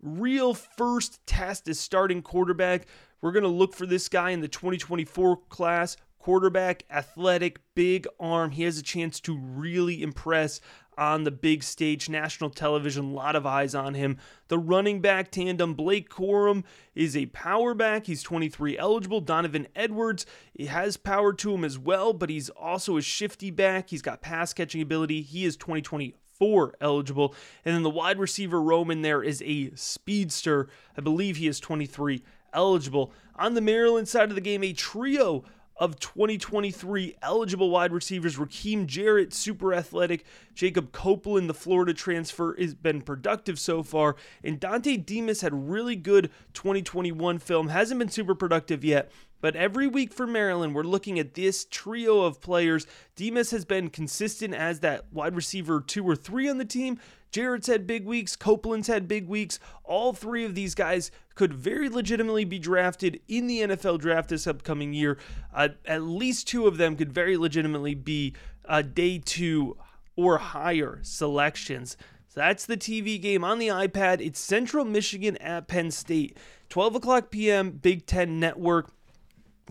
real 0.01 0.55
first 0.55 1.27
test 1.27 1.69
as 1.69 1.81
starting 1.81 2.23
quarterback. 2.23 2.87
We're 3.21 3.33
going 3.33 3.43
to 3.43 3.49
look 3.49 3.75
for 3.75 3.87
this 3.87 4.09
guy 4.09 4.31
in 4.31 4.41
the 4.41 4.49
2024 4.49 5.39
class 5.49 5.97
quarterback, 6.25 6.85
athletic, 6.91 7.61
big 7.75 8.07
arm. 8.19 8.51
He 8.51 8.63
has 8.63 8.79
a 8.79 8.83
chance 8.83 9.21
to 9.21 9.37
really 9.37 10.03
impress 10.03 10.59
on 10.97 11.25
the 11.25 11.31
big 11.31 11.63
stage, 11.63 12.09
national 12.09 12.51
television, 12.51 13.07
a 13.07 13.15
lot 13.15 13.37
of 13.37 13.47
eyes 13.47 13.75
on 13.75 13.95
him. 13.95 14.19
The 14.49 14.59
running 14.59 15.01
back 15.01 15.31
tandem, 15.31 15.75
Blake 15.75 16.09
Corum, 16.11 16.65
is 16.95 17.17
a 17.17 17.27
power 17.27 17.75
back. 17.75 18.07
He's 18.07 18.23
23 18.23 18.79
eligible. 18.79 19.21
Donovan 19.21 19.67
Edwards 19.75 20.27
he 20.53 20.67
has 20.67 20.97
power 20.97 21.33
to 21.33 21.55
him 21.55 21.65
as 21.65 21.79
well, 21.79 22.13
but 22.13 22.31
he's 22.31 22.49
also 22.51 22.97
a 22.97 23.03
shifty 23.03 23.51
back. 23.51 23.91
He's 23.91 24.03
got 24.03 24.23
pass 24.23 24.53
catching 24.53 24.81
ability. 24.81 25.23
He 25.23 25.45
is 25.45 25.57
2024 25.57 26.75
eligible. 26.81 27.35
And 27.65 27.75
then 27.75 27.83
the 27.83 27.91
wide 27.91 28.19
receiver 28.19 28.63
Roman 28.63 29.03
there 29.03 29.23
is 29.23 29.43
a 29.45 29.73
speedster. 29.75 30.69
I 30.97 31.01
believe 31.01 31.37
he 31.37 31.49
is 31.49 31.59
23 31.59 32.23
eligible. 32.53 33.13
On 33.37 33.55
the 33.55 33.61
Maryland 33.61 34.09
side 34.09 34.29
of 34.29 34.37
the 34.37 34.41
game, 34.41 34.63
a 34.63 34.73
trio 34.73 35.45
of 35.77 35.99
2023 35.99 37.17
eligible 37.23 37.71
wide 37.71 37.93
receivers. 37.93 38.37
Rakim 38.37 38.87
Jarrett, 38.87 39.33
super 39.33 39.75
athletic. 39.75 40.25
Jacob 40.55 40.93
Copeland, 40.93 41.49
the 41.49 41.55
Florida 41.55 41.93
transfer, 41.93 42.55
has 42.59 42.75
been 42.75 43.03
productive 43.03 43.59
so 43.59 43.83
far. 43.83 44.17
And 44.43 44.61
Dontay 44.61 45.05
Demus 45.05 45.41
had 45.41 45.69
really 45.69 45.97
good 45.97 46.31
2021 46.53 47.39
film. 47.39 47.69
Hasn't 47.69 47.99
been 47.99 48.09
super 48.09 48.35
productive 48.35 48.85
yet. 48.85 49.11
But 49.41 49.57
every 49.57 49.87
week 49.87 50.15
for 50.15 50.27
Maryland, 50.27 50.75
we're 50.75 50.85
looking 50.85 51.19
at 51.19 51.35
this 51.35 51.67
trio 51.67 52.23
of 52.23 52.41
players. 52.41 52.87
Demus 53.15 53.51
has 53.51 53.67
been 53.67 53.91
consistent 53.91 54.55
as 54.55 54.81
that 54.81 55.13
wide 55.13 55.37
receiver 55.37 55.83
two 55.83 56.03
or 56.09 56.17
three 56.17 56.49
on 56.49 56.57
the 56.57 56.65
team. 56.65 56.99
Jarrett's 57.35 57.67
had 57.67 57.85
big 57.85 58.07
weeks. 58.07 58.37
Copeland's 58.37 58.87
had 58.87 59.09
big 59.09 59.27
weeks. 59.27 59.59
All 59.83 60.13
three 60.13 60.45
of 60.45 60.55
these 60.55 60.73
guys 60.73 61.11
could 61.35 61.53
very 61.53 61.89
legitimately 61.89 62.45
be 62.45 62.61
drafted 62.61 63.21
in 63.27 63.49
the 63.49 63.63
NFL 63.63 63.99
draft 63.99 64.29
this 64.29 64.47
upcoming 64.47 64.93
year. 64.93 65.19
Uh, 65.53 65.71
at 65.85 66.03
least 66.03 66.47
two 66.47 66.69
of 66.69 66.77
them 66.77 66.95
could 66.95 67.13
very 67.13 67.37
legitimately 67.37 67.97
be 67.97 68.35
uh, 68.67 68.83
day 68.83 69.19
two 69.19 69.77
or 70.15 70.39
higher 70.39 71.01
selections. 71.03 71.97
So 72.29 72.39
that's 72.39 72.67
the 72.67 72.77
TV 72.77 73.21
game 73.21 73.43
on 73.43 73.59
the 73.59 73.67
iPad. 73.67 74.21
It's 74.25 74.39
Central 74.39 74.85
Michigan 74.85 75.37
at 75.39 75.67
Penn 75.67 75.91
State, 75.91 76.37
12 76.69 76.95
o'clock 76.95 77.33
p.m. 77.33 77.73
Big 77.73 78.07
Ten 78.07 78.39
Network. 78.39 78.93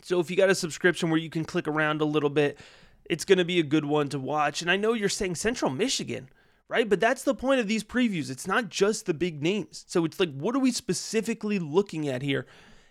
So 0.01 0.19
if 0.19 0.29
you 0.29 0.35
got 0.35 0.49
a 0.49 0.55
subscription 0.55 1.09
where 1.09 1.19
you 1.19 1.29
can 1.29 1.45
click 1.45 1.69
around 1.69 2.01
a 2.01 2.05
little 2.05 2.29
bit, 2.29 2.59
it's 3.05 3.23
going 3.23 3.37
to 3.37 3.45
be 3.45 3.61
a 3.61 3.63
good 3.63 3.85
one 3.85 4.09
to 4.09 4.19
watch. 4.19 4.61
And 4.61 4.69
I 4.69 4.75
know 4.75 4.91
you're 4.91 5.07
saying 5.07 5.35
Central 5.35 5.71
Michigan 5.71 6.27
right? 6.73 6.89
But 6.89 6.99
that's 6.99 7.21
the 7.21 7.35
point 7.35 7.59
of 7.59 7.67
these 7.67 7.83
previews. 7.83 8.31
It's 8.31 8.47
not 8.47 8.67
just 8.67 9.05
the 9.05 9.13
big 9.13 9.43
names. 9.43 9.85
So 9.87 10.05
it's 10.05 10.19
like, 10.19 10.33
what 10.33 10.55
are 10.55 10.59
we 10.59 10.71
specifically 10.71 11.59
looking 11.59 12.07
at 12.07 12.23
here? 12.23 12.47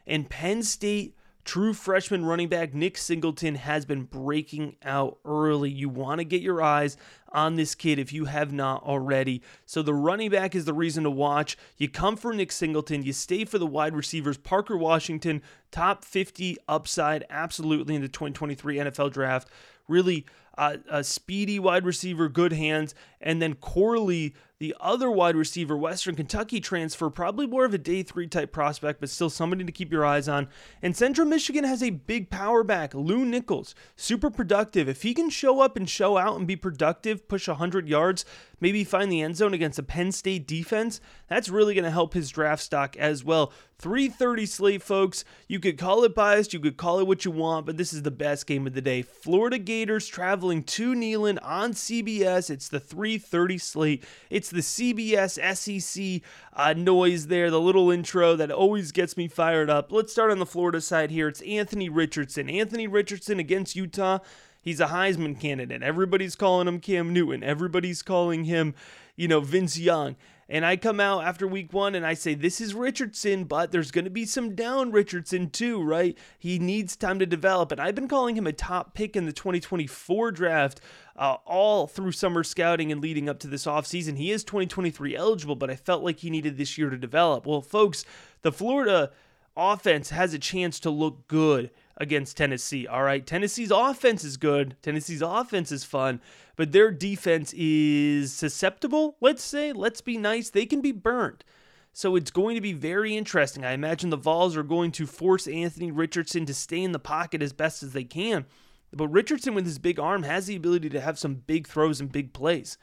And 0.07 0.31
Penn 0.31 0.63
State, 0.63 1.17
true 1.45 1.75
freshman 1.75 2.25
running 2.25 2.47
back 2.47 2.75
Nick 2.75 2.97
Singleton 2.97 3.57
has 3.57 3.85
been 3.85 4.05
breaking 4.05 4.77
out 4.85 5.19
early. 5.25 5.69
You 5.69 5.89
want 5.89 6.21
to 6.21 6.25
get 6.25 6.43
your 6.43 6.63
eyes 6.63 6.97
on 7.33 7.57
this 7.57 7.75
kid 7.75 7.99
if 7.99 8.13
you 8.13 8.27
have 8.27 8.53
not 8.53 8.85
already. 8.85 9.43
So 9.67 9.83
the 9.83 9.95
running 9.95 10.31
back 10.31 10.55
is 10.55 10.65
the 10.65 10.73
reason 10.73 11.03
to 11.03 11.11
watch. 11.11 11.59
You 11.77 11.89
come 11.89 12.17
for 12.17 12.33
Nick 12.33 12.53
Singleton, 12.53 13.03
you 13.03 13.13
stay 13.13 13.45
for 13.45 13.59
the 13.59 13.67
wide 13.67 13.97
receivers. 13.97 14.37
Parker 14.37 14.77
Washington, 14.77 15.43
top 15.73 16.05
50 16.05 16.57
upside, 16.69 17.25
absolutely 17.29 17.97
in 17.97 18.03
the 18.03 18.07
2023 18.07 18.77
NFL 18.77 19.13
draft. 19.13 19.49
Really 19.89 20.25
uh, 20.59 20.77
a 20.91 21.03
speedy 21.05 21.59
wide 21.59 21.85
receiver, 21.85 22.29
good 22.29 22.53
hands, 22.53 22.95
and 23.21 23.41
then 23.41 23.55
Corley, 23.55 24.35
the 24.59 24.75
other 24.81 25.11
wide 25.11 25.35
receiver, 25.35 25.77
Western 25.77 26.15
Kentucky 26.15 26.61
transfer, 26.61 27.11
probably 27.11 27.47
more 27.47 27.65
of 27.65 27.75
a 27.75 27.79
day 27.79 28.03
three 28.03 28.29
type 28.29 28.53
prospect, 28.53 29.01
but 29.01 29.11
still 29.11 29.31
somebody 29.31 29.65
to 29.65 29.73
keep 29.73 29.91
your 29.91 30.05
eyes 30.05 30.29
on. 30.29 30.49
And 30.83 30.97
Central 30.97 31.27
Michigan 31.27 31.65
has 31.65 31.83
a 31.83 31.91
big 31.91 32.31
power 32.31 32.63
back, 32.63 32.95
Lew 32.95 33.25
Nichols, 33.25 33.75
super 33.97 34.31
productive. 34.31 34.89
If 34.89 35.03
he 35.03 35.15
can 35.15 35.31
show 35.31 35.61
up 35.61 35.77
and 35.77 35.89
show 35.89 36.17
out 36.17 36.37
and 36.37 36.47
be 36.47 36.57
productive, 36.57 37.27
push 37.29 37.49
100 37.49 37.89
yards, 37.89 38.25
maybe 38.63 38.85
find 38.85 39.11
the 39.11 39.21
end 39.21 39.37
zone 39.37 39.53
against 39.53 39.79
a 39.81 39.83
Penn 39.83 40.13
State 40.13 40.47
defense, 40.47 41.01
that's 41.27 41.49
really 41.49 41.75
going 41.75 41.85
to 41.85 41.91
help 41.91 42.15
his 42.15 42.31
draft 42.31 42.63
stock 42.63 42.97
as 42.97 43.25
well. 43.25 43.53
330 43.79 44.47
slate, 44.47 44.83
folks. 44.83 45.25
You 45.49 45.59
could 45.59 45.77
call 45.77 46.05
it 46.05 46.15
biased, 46.15 46.53
you 46.53 46.61
could 46.61 46.77
call 46.77 47.01
it 47.01 47.07
what 47.09 47.25
you 47.25 47.33
want, 47.33 47.67
but 47.67 47.77
this 47.77 47.93
is 47.93 48.03
the 48.03 48.13
best 48.13 48.47
game 48.47 48.65
of 48.65 48.75
the 48.75 48.81
day. 48.81 49.03
Florida 49.03 49.59
Gators 49.59 50.07
traveling 50.07 50.63
to 50.63 50.95
Neyland 50.95 51.41
on 51.43 51.73
CBS. 51.73 52.49
It's 52.49 52.69
the 52.69 52.79
330 52.79 53.59
slate. 53.59 54.05
It's 54.31 54.51
the 54.51 54.61
CBS 54.61 55.41
SEC 55.57 56.23
uh, 56.53 56.75
noise 56.75 57.27
there, 57.27 57.51
the 57.51 57.61
little 57.61 57.91
intro 57.91 58.37
that 58.37 58.53
always 58.53 58.93
gets 58.93 59.17
me 59.17 59.27
fired 59.27 59.69
up. 59.69 59.91
Let's 59.91 60.13
start 60.13 60.31
on 60.31 60.39
the 60.39 60.47
Florida 60.47 60.81
side 60.81 61.11
here. 61.11 61.27
It's 61.27 61.43
Anthony 61.43 61.89
Richardson. 61.89 62.49
Anthony 62.49 62.87
Richardson 62.87 63.41
against 63.41 63.75
Utah. 63.75 64.21
He's 64.63 64.81
a 64.81 64.87
Heisman 64.87 65.39
candidate. 65.39 65.83
Everybody's 65.83 66.37
calling 66.37 66.69
him 66.69 66.79
Cam 66.79 67.13
Newton. 67.13 67.43
Everybody's 67.43 68.01
calling 68.01 68.45
him, 68.45 68.75
you 69.17 69.27
know, 69.29 69.41
Vince 69.41 69.77
Young. 69.77 70.17
And 70.49 70.67
I 70.67 70.77
come 70.77 71.01
out 71.01 71.25
after 71.25 71.47
week 71.47 71.73
one 71.73 71.95
and 71.95 72.07
I 72.07 72.15
say, 72.15 72.35
this 72.35 72.61
is 72.61 72.75
Richardson, 72.75 73.45
but 73.45 73.73
there's 73.73 73.91
going 73.91 74.05
to 74.05 74.11
be 74.11 74.27
some 74.27 74.55
down 74.55 74.93
Richardson 74.93 75.51
too, 75.51 75.83
right? 75.83 76.17
He 76.39 76.59
needs 76.59 76.95
time 76.95 77.19
to 77.21 77.27
develop. 77.27 77.73
And 77.73 77.81
I've 77.81 77.95
been 77.95 78.07
calling 78.07 78.37
him 78.37 78.47
a 78.47 78.53
top 78.53 78.95
pick 78.95 79.17
in 79.17 79.25
the 79.25 79.33
2024 79.33 80.31
draft 80.31 80.81
uh, 81.17 81.39
all 81.47 81.87
through 81.87 82.13
summer 82.13 82.45
scouting 82.45 82.93
and 82.93 83.01
leading 83.01 83.29
up 83.29 83.39
to 83.41 83.49
this 83.49 83.65
offseason. 83.65 84.17
He 84.17 84.31
is 84.31 84.45
2023 84.45 85.17
eligible, 85.17 85.57
but 85.57 85.71
I 85.71 85.75
felt 85.75 86.05
like 86.05 86.19
he 86.19 86.31
needed 86.31 86.57
this 86.57 86.77
year 86.77 86.91
to 86.91 86.99
develop. 86.99 87.47
Well, 87.47 87.63
folks, 87.63 88.05
the 88.43 88.53
Florida 88.53 89.11
offense 89.57 90.11
has 90.11 90.35
a 90.35 90.39
chance 90.39 90.79
to 90.81 90.91
look 90.91 91.27
good 91.29 91.71
against 91.97 92.37
Tennessee. 92.37 92.87
All 92.87 93.03
right. 93.03 93.27
Tennessee's 93.27 93.71
offense 93.71 94.25
is 94.25 94.37
good. 94.37 94.77
Tennessee's 94.83 95.23
offense 95.23 95.71
is 95.73 95.85
fun, 95.85 96.21
but 96.57 96.73
their 96.73 96.91
defense 96.91 97.53
is 97.57 98.33
susceptible, 98.33 99.17
let's 99.21 99.43
say. 99.43 99.73
Let's 99.73 100.01
be 100.01 100.17
nice. 100.17 100.51
They 100.51 100.67
can 100.67 100.81
be 100.81 100.93
burnt. 100.93 101.45
So 101.93 102.17
it's 102.17 102.31
going 102.31 102.55
to 102.55 102.63
be 102.63 102.73
very 102.73 103.17
interesting. 103.17 103.65
I 103.65 103.73
imagine 103.73 104.11
the 104.11 104.17
Vols 104.17 104.57
are 104.57 104.63
going 104.63 104.93
to 104.93 105.07
force 105.07 105.47
Anthony 105.47 105.91
Richardson 105.91 106.47
to 106.47 106.55
stay 106.55 106.83
in 106.83 106.93
the 106.93 106.99
pocket 106.99 107.43
as 107.43 107.53
best 107.53 107.83
as 107.83 107.93
they 107.93 108.05
can. 108.05 108.47
But 108.95 109.09
Richardson, 109.09 109.55
with 109.55 109.67
his 109.67 109.79
big 109.79 109.99
arm, 109.99 110.23
has 110.23 110.47
the 110.47 110.57
ability 110.57 110.89
to 110.91 111.01
have 111.01 111.19
some 111.19 111.35
big 111.35 111.67
throws 111.67 112.01
and 112.01 112.11
big 112.11 112.33
plays. 112.33 112.79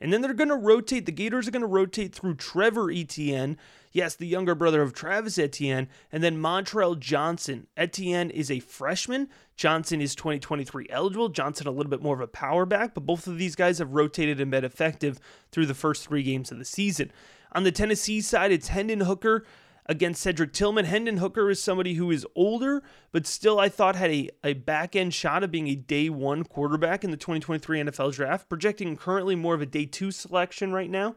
And 0.00 0.12
then 0.12 0.20
they're 0.20 0.34
going 0.34 0.48
to 0.48 0.56
rotate. 0.56 1.06
The 1.06 1.12
Gators 1.12 1.46
are 1.46 1.50
going 1.50 1.62
to 1.62 1.66
rotate 1.66 2.14
through 2.14 2.34
Trevor 2.34 2.90
Etienne. 2.90 3.58
Yes, 3.94 4.16
the 4.16 4.26
younger 4.26 4.56
brother 4.56 4.82
of 4.82 4.92
Travis 4.92 5.38
Etienne. 5.38 5.88
And 6.10 6.20
then 6.20 6.36
Montrell 6.36 6.98
Johnson. 6.98 7.68
Etienne 7.76 8.28
is 8.28 8.50
a 8.50 8.58
freshman. 8.58 9.28
Johnson 9.56 10.00
is 10.00 10.16
2023 10.16 10.88
eligible. 10.90 11.28
Johnson, 11.28 11.68
a 11.68 11.70
little 11.70 11.88
bit 11.88 12.02
more 12.02 12.16
of 12.16 12.20
a 12.20 12.26
power 12.26 12.66
back, 12.66 12.92
but 12.92 13.06
both 13.06 13.28
of 13.28 13.38
these 13.38 13.54
guys 13.54 13.78
have 13.78 13.94
rotated 13.94 14.40
and 14.40 14.50
been 14.50 14.64
effective 14.64 15.20
through 15.52 15.66
the 15.66 15.74
first 15.74 16.08
three 16.08 16.24
games 16.24 16.50
of 16.50 16.58
the 16.58 16.64
season. 16.64 17.12
On 17.52 17.62
the 17.62 17.70
Tennessee 17.70 18.20
side, 18.20 18.50
it's 18.50 18.66
Hendon 18.66 19.02
Hooker 19.02 19.44
against 19.86 20.22
Cedric 20.22 20.52
Tillman. 20.52 20.86
Hendon 20.86 21.18
Hooker 21.18 21.48
is 21.48 21.62
somebody 21.62 21.94
who 21.94 22.10
is 22.10 22.26
older, 22.34 22.82
but 23.12 23.28
still 23.28 23.60
I 23.60 23.68
thought 23.68 23.94
had 23.94 24.10
a, 24.10 24.28
a 24.42 24.54
back 24.54 24.96
end 24.96 25.14
shot 25.14 25.44
of 25.44 25.52
being 25.52 25.68
a 25.68 25.76
day 25.76 26.10
one 26.10 26.42
quarterback 26.42 27.04
in 27.04 27.12
the 27.12 27.16
2023 27.16 27.82
NFL 27.82 28.14
draft, 28.14 28.48
projecting 28.48 28.96
currently 28.96 29.36
more 29.36 29.54
of 29.54 29.62
a 29.62 29.66
day 29.66 29.86
two 29.86 30.10
selection 30.10 30.72
right 30.72 30.90
now. 30.90 31.14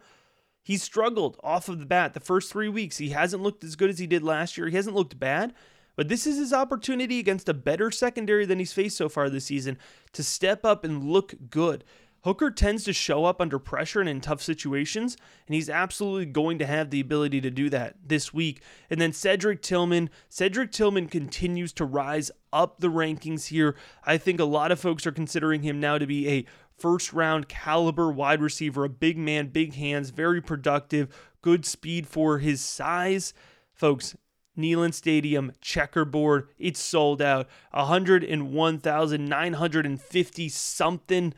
He 0.67 0.75
struggled 0.75 1.39
off 1.41 1.69
of 1.69 1.79
the 1.79 1.85
bat 1.85 2.13
the 2.13 2.19
first 2.19 2.51
three 2.51 2.67
weeks. 2.67 2.97
He 2.97 3.11
hasn't 3.11 3.41
looked 3.41 3.63
as 3.63 3.77
good 3.77 3.89
as 3.89 3.99
he 3.99 4.05
did 4.05 4.21
last 4.21 4.57
year. 4.57 4.67
He 4.67 4.75
hasn't 4.75 4.97
looked 4.97 5.17
bad, 5.17 5.53
but 5.95 6.09
this 6.09 6.27
is 6.27 6.35
his 6.35 6.51
opportunity 6.51 7.19
against 7.19 7.47
a 7.47 7.53
better 7.53 7.89
secondary 7.89 8.45
than 8.45 8.59
he's 8.59 8.73
faced 8.73 8.97
so 8.97 9.07
far 9.07 9.29
this 9.29 9.45
season 9.45 9.77
to 10.11 10.23
step 10.23 10.65
up 10.65 10.83
and 10.83 11.05
look 11.05 11.35
good. 11.49 11.85
Hooker 12.23 12.51
tends 12.51 12.83
to 12.83 12.93
show 12.93 13.25
up 13.25 13.41
under 13.41 13.59
pressure 13.59 13.99
and 13.99 14.09
in 14.09 14.21
tough 14.21 14.41
situations, 14.41 15.17
and 15.47 15.55
he's 15.55 15.69
absolutely 15.69 16.25
going 16.25 16.59
to 16.59 16.65
have 16.65 16.89
the 16.89 16.99
ability 16.99 17.41
to 17.41 17.51
do 17.51 17.69
that 17.69 17.95
this 18.05 18.33
week. 18.33 18.61
And 18.89 18.99
then 18.99 19.13
Cedric 19.13 19.61
Tillman, 19.61 20.09
Cedric 20.27 20.71
Tillman 20.71 21.07
continues 21.07 21.71
to 21.73 21.85
rise 21.85 22.31
up 22.51 22.79
the 22.79 22.89
rankings 22.89 23.47
here. 23.47 23.75
I 24.03 24.17
think 24.17 24.39
a 24.39 24.45
lot 24.45 24.71
of 24.71 24.79
folks 24.79 25.07
are 25.07 25.11
considering 25.11 25.63
him 25.63 25.79
now 25.79 25.97
to 25.97 26.07
be 26.07 26.27
a 26.27 26.45
first 26.77 27.13
round 27.13 27.47
caliber 27.47 28.11
wide 28.11 28.41
receiver, 28.41 28.83
a 28.83 28.89
big 28.89 29.17
man, 29.17 29.47
big 29.47 29.75
hands, 29.75 30.09
very 30.09 30.41
productive, 30.41 31.07
good 31.41 31.65
speed 31.65 32.07
for 32.07 32.39
his 32.39 32.61
size. 32.61 33.33
Folks, 33.73 34.15
Neyland 34.57 34.93
Stadium 34.93 35.51
checkerboard. 35.61 36.49
It's 36.57 36.79
sold 36.79 37.21
out. 37.21 37.47
101,950 37.71 40.49
something 40.49 41.33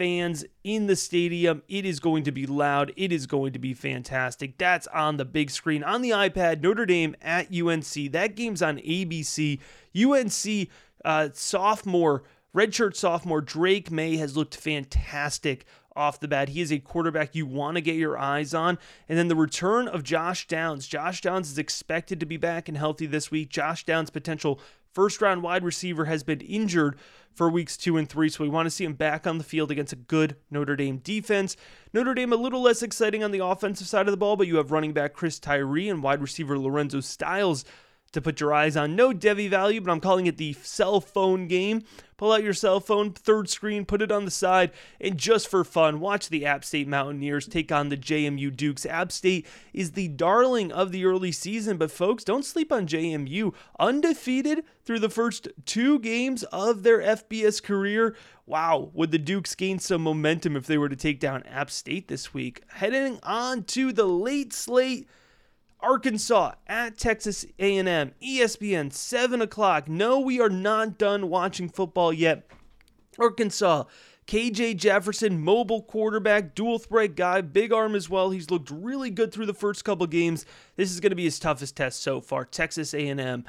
fans 0.00 0.46
in 0.64 0.86
the 0.86 0.96
stadium. 0.96 1.62
It 1.68 1.84
is 1.84 2.00
going 2.00 2.24
to 2.24 2.32
be 2.32 2.46
loud. 2.46 2.90
It 2.96 3.12
is 3.12 3.26
going 3.26 3.52
to 3.52 3.58
be 3.58 3.74
fantastic. 3.74 4.56
That's 4.56 4.86
on 4.86 5.18
the 5.18 5.26
big 5.26 5.50
screen 5.50 5.84
on 5.84 6.00
the 6.00 6.08
iPad. 6.08 6.62
Notre 6.62 6.86
Dame 6.86 7.14
at 7.20 7.54
UNC. 7.54 8.10
That 8.12 8.34
game's 8.34 8.62
on 8.62 8.78
ABC. 8.78 9.60
UNC 9.94 10.68
uh, 11.04 11.28
sophomore, 11.34 12.22
redshirt 12.56 12.96
sophomore 12.96 13.42
Drake 13.42 13.90
Maye 13.90 14.16
has 14.16 14.38
looked 14.38 14.56
fantastic 14.56 15.66
off 15.94 16.18
the 16.18 16.28
bat. 16.28 16.48
He 16.48 16.62
is 16.62 16.72
a 16.72 16.78
quarterback 16.78 17.34
you 17.34 17.44
want 17.44 17.74
to 17.74 17.82
get 17.82 17.96
your 17.96 18.16
eyes 18.16 18.54
on. 18.54 18.78
And 19.06 19.18
then 19.18 19.28
the 19.28 19.36
return 19.36 19.86
of 19.86 20.02
Josh 20.02 20.46
Downs. 20.46 20.86
Josh 20.86 21.20
Downs 21.20 21.50
is 21.50 21.58
expected 21.58 22.20
to 22.20 22.26
be 22.26 22.38
back 22.38 22.68
and 22.68 22.78
healthy 22.78 23.04
this 23.04 23.30
week. 23.30 23.50
Josh 23.50 23.84
Downs' 23.84 24.08
potential 24.08 24.60
first 24.92 25.20
round 25.20 25.42
wide 25.42 25.64
receiver, 25.64 26.06
has 26.06 26.22
been 26.22 26.40
injured 26.40 26.96
for 27.32 27.48
weeks 27.48 27.76
two 27.76 27.96
and 27.96 28.08
three, 28.08 28.28
so 28.28 28.42
we 28.42 28.50
want 28.50 28.66
to 28.66 28.70
see 28.70 28.84
him 28.84 28.94
back 28.94 29.26
on 29.26 29.38
the 29.38 29.44
field 29.44 29.70
against 29.70 29.92
a 29.92 29.96
good 29.96 30.36
Notre 30.50 30.76
Dame 30.76 30.98
defense. 30.98 31.56
Notre 31.92 32.14
Dame 32.14 32.32
a 32.32 32.36
little 32.36 32.62
less 32.62 32.82
exciting 32.82 33.22
on 33.22 33.30
the 33.30 33.44
offensive 33.44 33.86
side 33.86 34.06
of 34.06 34.12
the 34.12 34.16
ball, 34.16 34.36
but 34.36 34.46
you 34.46 34.56
have 34.56 34.72
running 34.72 34.92
back 34.92 35.12
Chris 35.12 35.38
Tyree 35.38 35.88
and 35.88 36.02
wide 36.02 36.20
receiver 36.20 36.58
Lorenzo 36.58 37.00
Styles 37.00 37.64
to 38.12 38.20
put 38.20 38.40
your 38.40 38.52
eyes 38.52 38.76
on. 38.76 38.96
No 38.96 39.12
Devy 39.12 39.48
value, 39.48 39.80
but 39.80 39.90
I'm 39.90 40.00
calling 40.00 40.26
it 40.26 40.36
the 40.36 40.52
cell 40.54 41.00
phone 41.00 41.46
game. 41.46 41.82
Pull 42.16 42.32
out 42.32 42.42
your 42.42 42.52
cell 42.52 42.80
phone, 42.80 43.12
third 43.12 43.48
screen, 43.48 43.86
put 43.86 44.02
it 44.02 44.12
on 44.12 44.26
the 44.26 44.30
side, 44.30 44.72
and 45.00 45.16
just 45.16 45.48
for 45.48 45.64
fun, 45.64 46.00
watch 46.00 46.28
the 46.28 46.44
App 46.44 46.66
State 46.66 46.86
Mountaineers 46.86 47.46
take 47.46 47.72
on 47.72 47.88
the 47.88 47.96
JMU 47.96 48.54
Dukes. 48.54 48.84
App 48.84 49.10
State 49.10 49.46
is 49.72 49.92
the 49.92 50.08
darling 50.08 50.70
of 50.70 50.92
the 50.92 51.06
early 51.06 51.32
season, 51.32 51.78
but 51.78 51.90
folks, 51.90 52.22
don't 52.22 52.44
sleep 52.44 52.70
on 52.70 52.86
JMU. 52.86 53.54
Undefeated 53.78 54.64
through 54.84 54.98
the 54.98 55.08
first 55.08 55.48
two 55.64 55.98
games 55.98 56.42
of 56.44 56.82
their 56.82 56.98
FBS 56.98 57.62
career. 57.62 58.14
Wow, 58.44 58.90
would 58.92 59.12
the 59.12 59.18
Dukes 59.18 59.54
gain 59.54 59.78
some 59.78 60.02
momentum 60.02 60.56
if 60.56 60.66
they 60.66 60.76
were 60.76 60.90
to 60.90 60.96
take 60.96 61.20
down 61.20 61.44
App 61.44 61.70
State 61.70 62.08
this 62.08 62.34
week? 62.34 62.64
Heading 62.68 63.18
on 63.22 63.64
to 63.64 63.94
the 63.94 64.04
late 64.04 64.52
slate. 64.52 65.08
Arkansas 65.82 66.52
at 66.66 66.98
Texas 66.98 67.44
A&M, 67.58 68.12
ESPN, 68.22 68.92
7 68.92 69.40
o'clock. 69.40 69.88
No, 69.88 70.20
we 70.20 70.40
are 70.40 70.48
not 70.48 70.98
done 70.98 71.28
watching 71.28 71.68
football 71.68 72.12
yet. 72.12 72.46
Arkansas, 73.18 73.84
KJ 74.26 74.76
Jefferson, 74.76 75.42
mobile 75.42 75.82
quarterback, 75.82 76.54
dual 76.54 76.78
threat 76.78 77.16
guy, 77.16 77.40
big 77.40 77.72
arm 77.72 77.94
as 77.94 78.08
well. 78.08 78.30
He's 78.30 78.50
looked 78.50 78.70
really 78.70 79.10
good 79.10 79.32
through 79.32 79.46
the 79.46 79.54
first 79.54 79.84
couple 79.84 80.06
games. 80.06 80.46
This 80.76 80.90
is 80.92 81.00
going 81.00 81.10
to 81.10 81.16
be 81.16 81.24
his 81.24 81.38
toughest 81.38 81.76
test 81.76 82.00
so 82.00 82.20
far. 82.20 82.44
Texas 82.44 82.94
A&M 82.94 83.44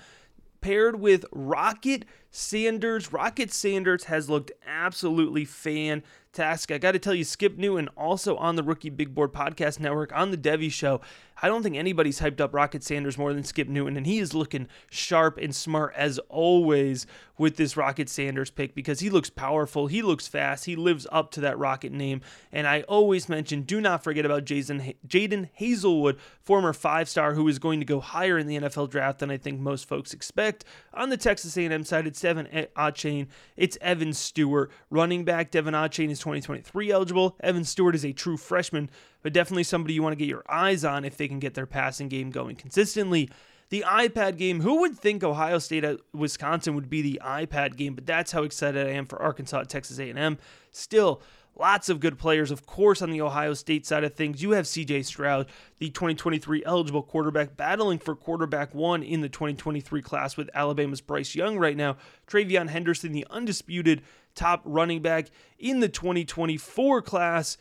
paired 0.61 0.99
with 0.99 1.25
Rocket 1.31 2.05
Sanders. 2.29 3.11
Rocket 3.11 3.51
Sanders 3.51 4.05
has 4.05 4.29
looked 4.29 4.51
absolutely 4.65 5.43
fantastic. 5.43 6.73
I 6.73 6.77
got 6.77 6.93
to 6.93 6.99
tell 6.99 7.13
you, 7.13 7.23
Skip 7.23 7.57
Newton, 7.57 7.89
also 7.97 8.37
on 8.37 8.55
the 8.55 8.63
Rookie 8.63 8.89
Big 8.89 9.13
Board 9.13 9.33
Podcast 9.33 9.79
Network, 9.79 10.15
on 10.15 10.31
the 10.31 10.37
Devy 10.37 10.71
Show, 10.71 11.01
I 11.41 11.47
don't 11.47 11.63
think 11.63 11.75
anybody's 11.75 12.19
hyped 12.19 12.39
up 12.39 12.53
Rocket 12.53 12.83
Sanders 12.83 13.17
more 13.17 13.33
than 13.33 13.43
Skip 13.43 13.67
Newton, 13.67 13.97
and 13.97 14.05
he 14.05 14.19
is 14.19 14.33
looking 14.33 14.67
sharp 14.89 15.37
and 15.37 15.55
smart 15.55 15.93
as 15.95 16.19
always 16.29 17.07
with 17.37 17.57
this 17.57 17.75
Rocket 17.75 18.07
Sanders 18.07 18.51
pick 18.51 18.75
because 18.75 18.99
he 18.99 19.09
looks 19.09 19.31
powerful, 19.31 19.87
he 19.87 20.03
looks 20.03 20.27
fast, 20.27 20.65
he 20.65 20.75
lives 20.75 21.07
up 21.11 21.31
to 21.31 21.41
that 21.41 21.57
Rocket 21.57 21.91
name. 21.91 22.21
And 22.51 22.67
I 22.67 22.81
always 22.83 23.27
mention, 23.27 23.63
do 23.63 23.81
not 23.81 24.03
forget 24.03 24.25
about 24.25 24.45
Jason 24.45 24.93
Jadon 25.07 25.49
Haselwood, 25.59 26.19
former 26.41 26.73
five-star 26.73 27.33
who 27.33 27.47
is 27.47 27.57
going 27.57 27.79
to 27.79 27.85
go 27.85 27.99
higher 27.99 28.37
in 28.37 28.45
the 28.45 28.59
NFL 28.59 28.91
draft 28.91 29.19
than 29.19 29.31
I 29.31 29.37
think 29.37 29.59
most 29.59 29.87
folks 29.87 30.13
expect. 30.13 30.65
On 30.93 31.09
the 31.09 31.17
Texas 31.17 31.57
A&M 31.57 31.83
side, 31.83 32.05
it's 32.05 32.21
De'Von 32.21 32.67
Achane, 32.75 33.27
it's 33.57 33.77
Evan 33.81 34.13
Stewart, 34.13 34.71
running 34.91 35.25
back. 35.25 35.51
De'Von 35.51 35.73
Achane 35.73 36.11
is 36.11 36.19
2023 36.19 36.91
eligible. 36.91 37.35
Evan 37.39 37.63
Stewart 37.63 37.95
is 37.95 38.05
a 38.05 38.13
true 38.13 38.37
freshman 38.37 38.91
but 39.21 39.33
definitely 39.33 39.63
somebody 39.63 39.93
you 39.93 40.03
want 40.03 40.13
to 40.13 40.17
get 40.17 40.27
your 40.27 40.43
eyes 40.49 40.83
on 40.83 41.05
if 41.05 41.17
they 41.17 41.27
can 41.27 41.39
get 41.39 41.53
their 41.53 41.65
passing 41.65 42.07
game 42.07 42.29
going 42.29 42.55
consistently. 42.55 43.29
The 43.69 43.85
iPad 43.87 44.37
game, 44.37 44.59
who 44.59 44.81
would 44.81 44.97
think 44.97 45.23
Ohio 45.23 45.57
State 45.57 45.85
at 45.85 45.99
Wisconsin 46.13 46.75
would 46.75 46.89
be 46.89 47.01
the 47.01 47.21
iPad 47.23 47.77
game, 47.77 47.95
but 47.95 48.05
that's 48.05 48.33
how 48.33 48.43
excited 48.43 48.85
I 48.85 48.91
am 48.91 49.05
for 49.05 49.21
Arkansas 49.21 49.63
Texas 49.63 49.97
A&M. 49.97 50.37
Still, 50.71 51.21
lots 51.57 51.87
of 51.87 52.01
good 52.01 52.17
players, 52.17 52.51
of 52.51 52.65
course, 52.65 53.01
on 53.01 53.11
the 53.11 53.21
Ohio 53.21 53.53
State 53.53 53.85
side 53.85 54.03
of 54.03 54.13
things. 54.13 54.41
You 54.41 54.51
have 54.51 54.65
CJ 54.65 55.05
Stroud, 55.05 55.47
the 55.79 55.89
2023 55.89 56.65
eligible 56.65 57.01
quarterback, 57.01 57.55
battling 57.55 57.99
for 57.99 58.13
quarterback 58.13 58.75
one 58.75 59.03
in 59.03 59.21
the 59.21 59.29
2023 59.29 60.01
class 60.01 60.35
with 60.35 60.49
Alabama's 60.53 60.99
Bryce 60.99 61.33
Young 61.33 61.57
right 61.57 61.77
now. 61.77 61.95
TreVeyon 62.27 62.69
Henderson, 62.69 63.13
the 63.13 63.27
undisputed 63.29 64.01
top 64.35 64.61
running 64.65 65.01
back 65.01 65.27
in 65.59 65.79
the 65.79 65.89
2024 65.89 67.01
class 67.01 67.57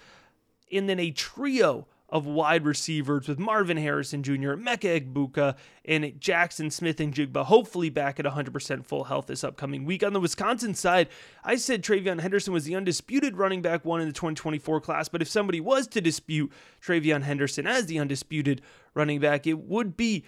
and 0.73 0.89
then 0.89 1.01
a 1.01 1.11
trio 1.11 1.87
of 2.11 2.27
wide 2.27 2.65
receivers 2.65 3.29
with 3.29 3.39
Marvin 3.39 3.77
Harrison 3.77 4.23
Jr., 4.23 4.55
Emeka 4.55 5.01
Egbuka, 5.01 5.57
and 5.85 6.05
Jaxon 6.05 6.73
Smith-Njigba, 6.73 7.45
hopefully 7.45 7.89
back 7.89 8.19
at 8.19 8.27
100% 8.27 8.85
full 8.85 9.05
health 9.05 9.27
this 9.27 9.45
upcoming 9.45 9.85
week. 9.85 10.03
On 10.03 10.13
the 10.13 10.21
Wisconsin 10.21 10.75
side, 10.75 11.09
I 11.45 11.57
said 11.57 11.83
TreVeyon 11.83 12.21
Henderson 12.21 12.53
was 12.53 12.65
the 12.65 12.75
undisputed 12.75 13.37
running 13.37 13.63
back 13.63 13.85
one 13.85 14.01
in 14.01 14.09
the 14.09 14.13
2024 14.13 14.81
class, 14.81 15.09
but 15.09 15.23
if 15.23 15.29
somebody 15.29 15.61
was 15.61 15.87
to 15.89 16.01
dispute 16.01 16.53
TreVeyon 16.85 17.23
Henderson 17.23 17.67
as 17.67 17.87
the 17.87 18.01
undisputed 18.01 18.61
running 18.93 19.21
back, 19.21 19.47
it 19.47 19.61
would 19.61 19.97
be 19.97 20.25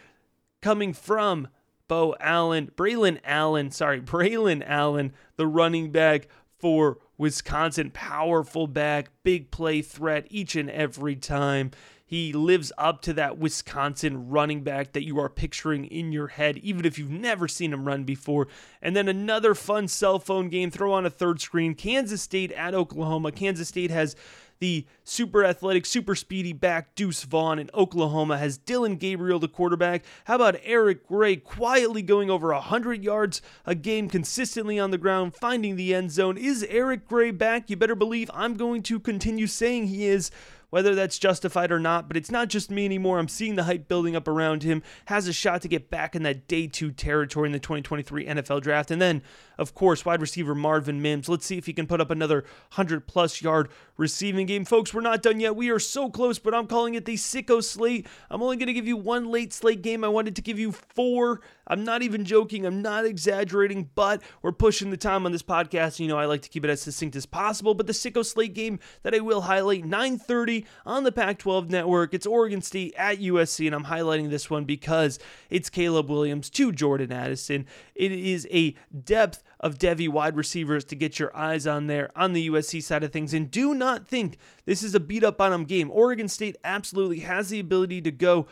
coming 0.60 0.92
from 0.92 1.48
Bo 1.88 2.14
Allen, 2.20 2.70
Braylon 2.76 3.18
Allen, 3.24 3.70
sorry, 3.72 4.00
Braylon 4.00 4.62
Allen, 4.64 5.12
the 5.36 5.48
running 5.48 5.90
back 5.90 6.28
for 6.58 6.98
Wisconsin. 7.22 7.92
Powerful 7.92 8.66
back, 8.66 9.12
big 9.22 9.52
play 9.52 9.80
threat 9.80 10.26
each 10.28 10.56
and 10.56 10.68
every 10.68 11.14
time. 11.14 11.70
He 12.04 12.32
lives 12.32 12.72
up 12.76 13.00
to 13.02 13.12
that 13.12 13.38
Wisconsin 13.38 14.28
running 14.28 14.64
back 14.64 14.92
that 14.92 15.04
you 15.04 15.20
are 15.20 15.28
picturing 15.28 15.84
in 15.84 16.10
your 16.10 16.26
head, 16.26 16.58
even 16.58 16.84
if 16.84 16.98
you've 16.98 17.08
never 17.08 17.46
seen 17.46 17.72
him 17.72 17.86
run 17.86 18.02
before. 18.02 18.48
And 18.82 18.96
then 18.96 19.08
another 19.08 19.54
fun 19.54 19.86
cell 19.86 20.18
phone 20.18 20.48
game, 20.48 20.72
throw 20.72 20.92
on 20.92 21.06
a 21.06 21.10
third 21.10 21.40
screen. 21.40 21.76
Kansas 21.76 22.20
State 22.20 22.50
at 22.52 22.74
Oklahoma. 22.74 23.30
Kansas 23.30 23.68
State 23.68 23.92
has 23.92 24.16
the 24.62 24.86
super 25.02 25.44
athletic, 25.44 25.84
super 25.84 26.14
speedy 26.14 26.52
back 26.52 26.94
Deuce 26.94 27.24
Vaughn 27.24 27.58
in 27.58 27.68
Oklahoma 27.74 28.38
has 28.38 28.56
Dillon 28.56 28.94
Gabriel, 28.94 29.40
the 29.40 29.48
quarterback. 29.48 30.04
How 30.26 30.36
about 30.36 30.60
Eric 30.62 31.08
Gray 31.08 31.34
quietly 31.34 32.00
going 32.00 32.30
over 32.30 32.52
100 32.52 33.02
yards 33.02 33.42
a 33.66 33.74
game 33.74 34.08
consistently 34.08 34.78
on 34.78 34.92
the 34.92 34.98
ground, 34.98 35.34
finding 35.34 35.74
the 35.74 35.92
end 35.92 36.12
zone? 36.12 36.38
Is 36.38 36.64
Eric 36.68 37.08
Gray 37.08 37.32
back? 37.32 37.70
You 37.70 37.76
better 37.76 37.96
believe 37.96 38.30
I'm 38.32 38.54
going 38.54 38.84
to 38.84 39.00
continue 39.00 39.48
saying 39.48 39.88
he 39.88 40.06
is 40.06 40.30
whether 40.72 40.94
that's 40.94 41.18
justified 41.18 41.70
or 41.70 41.78
not, 41.78 42.08
but 42.08 42.16
it's 42.16 42.30
not 42.30 42.48
just 42.48 42.70
me 42.70 42.86
anymore. 42.86 43.18
I'm 43.18 43.28
seeing 43.28 43.56
the 43.56 43.64
hype 43.64 43.88
building 43.88 44.16
up 44.16 44.26
around 44.26 44.62
him. 44.62 44.82
Has 45.04 45.28
a 45.28 45.32
shot 45.32 45.60
to 45.60 45.68
get 45.68 45.90
back 45.90 46.16
in 46.16 46.22
that 46.22 46.48
day 46.48 46.66
two 46.66 46.90
territory 46.90 47.46
in 47.46 47.52
the 47.52 47.58
2023 47.58 48.24
NFL 48.24 48.62
draft. 48.62 48.90
And 48.90 49.00
then, 49.00 49.22
of 49.58 49.74
course, 49.74 50.06
wide 50.06 50.22
receiver 50.22 50.54
Marvin 50.54 51.02
Mims. 51.02 51.28
Let's 51.28 51.44
see 51.44 51.58
if 51.58 51.66
he 51.66 51.74
can 51.74 51.86
put 51.86 52.00
up 52.00 52.10
another 52.10 52.40
100 52.70 53.06
plus 53.06 53.42
yard 53.42 53.68
receiving 53.98 54.46
game. 54.46 54.64
Folks, 54.64 54.94
we're 54.94 55.02
not 55.02 55.20
done 55.20 55.40
yet. 55.40 55.54
We 55.54 55.68
are 55.68 55.78
so 55.78 56.08
close, 56.08 56.38
but 56.38 56.54
I'm 56.54 56.66
calling 56.66 56.94
it 56.94 57.04
the 57.04 57.16
sicko 57.16 57.62
slate. 57.62 58.06
I'm 58.30 58.42
only 58.42 58.56
going 58.56 58.68
to 58.68 58.72
give 58.72 58.88
you 58.88 58.96
one 58.96 59.30
late 59.30 59.52
slate 59.52 59.82
game. 59.82 60.02
I 60.02 60.08
wanted 60.08 60.36
to 60.36 60.42
give 60.42 60.58
you 60.58 60.72
four. 60.72 61.42
I'm 61.72 61.84
not 61.84 62.02
even 62.02 62.26
joking. 62.26 62.66
I'm 62.66 62.82
not 62.82 63.06
exaggerating, 63.06 63.88
but 63.94 64.20
we're 64.42 64.52
pushing 64.52 64.90
the 64.90 64.98
time 64.98 65.24
on 65.24 65.32
this 65.32 65.42
podcast. 65.42 65.98
You 65.98 66.06
know, 66.06 66.18
I 66.18 66.26
like 66.26 66.42
to 66.42 66.50
keep 66.50 66.66
it 66.66 66.70
as 66.70 66.82
succinct 66.82 67.16
as 67.16 67.24
possible. 67.24 67.72
But 67.72 67.86
the 67.86 67.94
sicko 67.94 68.26
slate 68.26 68.52
game 68.52 68.78
that 69.04 69.14
I 69.14 69.20
will 69.20 69.40
highlight 69.40 69.86
9:30 69.86 70.66
on 70.84 71.04
the 71.04 71.12
Pac 71.12 71.38
12 71.38 71.70
network. 71.70 72.12
It's 72.12 72.26
Oregon 72.26 72.60
State 72.60 72.92
at 72.98 73.20
USC, 73.20 73.64
and 73.66 73.74
I'm 73.74 73.86
highlighting 73.86 74.28
this 74.28 74.50
one 74.50 74.64
because 74.64 75.18
it's 75.48 75.70
Caleb 75.70 76.10
Williams 76.10 76.50
to 76.50 76.72
Jordan 76.72 77.10
Addison. 77.10 77.64
It 77.94 78.12
is 78.12 78.46
a 78.50 78.74
depth 79.04 79.42
of 79.58 79.78
Devy 79.78 80.10
wide 80.10 80.36
receivers 80.36 80.84
to 80.84 80.94
get 80.94 81.18
your 81.18 81.34
eyes 81.34 81.66
on 81.66 81.86
there 81.86 82.10
on 82.14 82.34
the 82.34 82.50
USC 82.50 82.82
side 82.82 83.02
of 83.02 83.12
things. 83.12 83.32
And 83.32 83.50
do 83.50 83.74
not 83.74 84.06
think 84.06 84.36
this 84.66 84.82
is 84.82 84.94
a 84.94 85.00
beat 85.00 85.24
up 85.24 85.40
on 85.40 85.52
them 85.52 85.64
game. 85.64 85.90
Oregon 85.90 86.28
State 86.28 86.56
absolutely 86.64 87.20
has 87.20 87.48
the 87.48 87.60
ability 87.60 88.02
to 88.02 88.10
go 88.10 88.46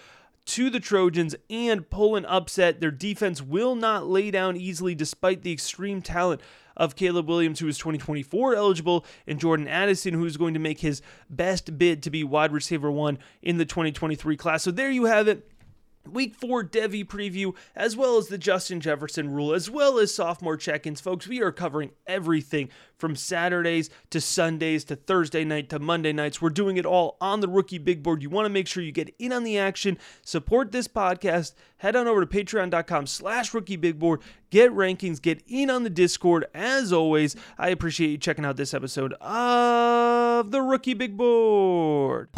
to 0.51 0.69
the 0.69 0.81
Trojans 0.81 1.37
and 1.49 1.89
pull 1.89 2.17
an 2.17 2.25
upset. 2.27 2.81
Their 2.81 2.91
defense 2.91 3.41
will 3.41 3.77
not 3.77 4.09
lay 4.09 4.33
down 4.33 4.57
easily 4.57 4.97
despite 4.97 5.43
the 5.43 5.53
extreme 5.53 6.03
talent 6.03 6.41
of 6.77 6.97
Caleb 6.97 7.29
Williams, 7.29 7.61
who 7.61 7.69
is 7.69 7.79
2024 7.79 8.57
eligible, 8.57 9.05
and 9.29 9.39
Jordan 9.39 9.69
Addison, 9.69 10.15
who 10.15 10.25
is 10.25 10.37
going 10.37 10.55
to 10.55 10.61
make 10.61 10.81
his 10.81 11.03
best 11.29 11.79
bid 11.79 12.03
to 12.03 12.11
be 12.11 12.25
wide 12.25 12.51
receiver 12.51 12.91
one 12.91 13.19
in 13.43 13.59
the 13.59 13.65
2023 13.65 14.37
class. 14.37 14.65
So 14.65 14.73
there 14.73 14.91
you 14.91 15.05
have 15.05 15.29
it. 15.29 15.49
Week 16.09 16.35
four 16.35 16.65
Devy 16.65 17.05
preview, 17.07 17.55
as 17.77 17.97
well 17.97 18.17
as 18.17 18.29
the 18.29 18.39
Justin 18.39 18.81
Jefferson 18.81 19.31
rule, 19.31 19.53
as 19.53 19.71
well 19.71 19.99
as 19.99 20.15
sophomore 20.15 20.57
check 20.57 20.87
ins. 20.87 21.01
Folks, 21.01 21.29
we 21.29 21.43
are 21.43 21.53
covering 21.53 21.91
everything 22.07 22.71
from 22.97 23.15
Saturdays 23.15 23.91
to 24.11 24.21
Sundays 24.21 24.83
to 24.85 24.97
Thursday 24.97 25.45
night 25.45 25.69
to 25.69 25.79
Monday 25.79 26.13
nights. 26.13 26.41
We're 26.41 26.51
doing 26.51 26.79
it 26.79 26.87
all 26.87 27.17
on 27.21 27.41
the 27.41 27.49
rookie 27.49 27.79
big 27.79 28.03
board. 28.03 28.23
You 28.23 28.31
want 28.31 28.47
to 28.47 28.51
make 28.51 28.67
sure 28.67 28.83
you 28.83 28.93
get 28.93 29.15
in 29.19 29.33
on 29.33 29.45
the 29.45 29.59
action, 29.59 29.99
support 30.23 30.73
this 30.73 30.89
podcast, 30.89 31.53
head 31.79 31.97
on 31.97 32.09
over 32.09 32.25
to 32.25 32.27
patreon.com 32.27 33.07
slash 33.07 33.53
rookie 33.53 33.77
big 33.77 33.99
board, 33.99 34.21
get 34.51 34.73
rankings, 34.73 35.21
get 35.21 35.43
in 35.47 35.71
on 35.71 35.85
the 35.85 35.91
Discord. 35.91 36.47
As 36.55 36.93
always, 36.93 37.37
I 37.59 37.69
appreciate 37.69 38.11
you 38.11 38.19
checking 38.19 38.45
out 38.45 38.57
this 38.57 38.75
episode 38.75 39.13
of 39.21 40.51
the 40.51 40.63
rookie 40.63 40.95
big 40.95 41.17
board. 41.17 42.31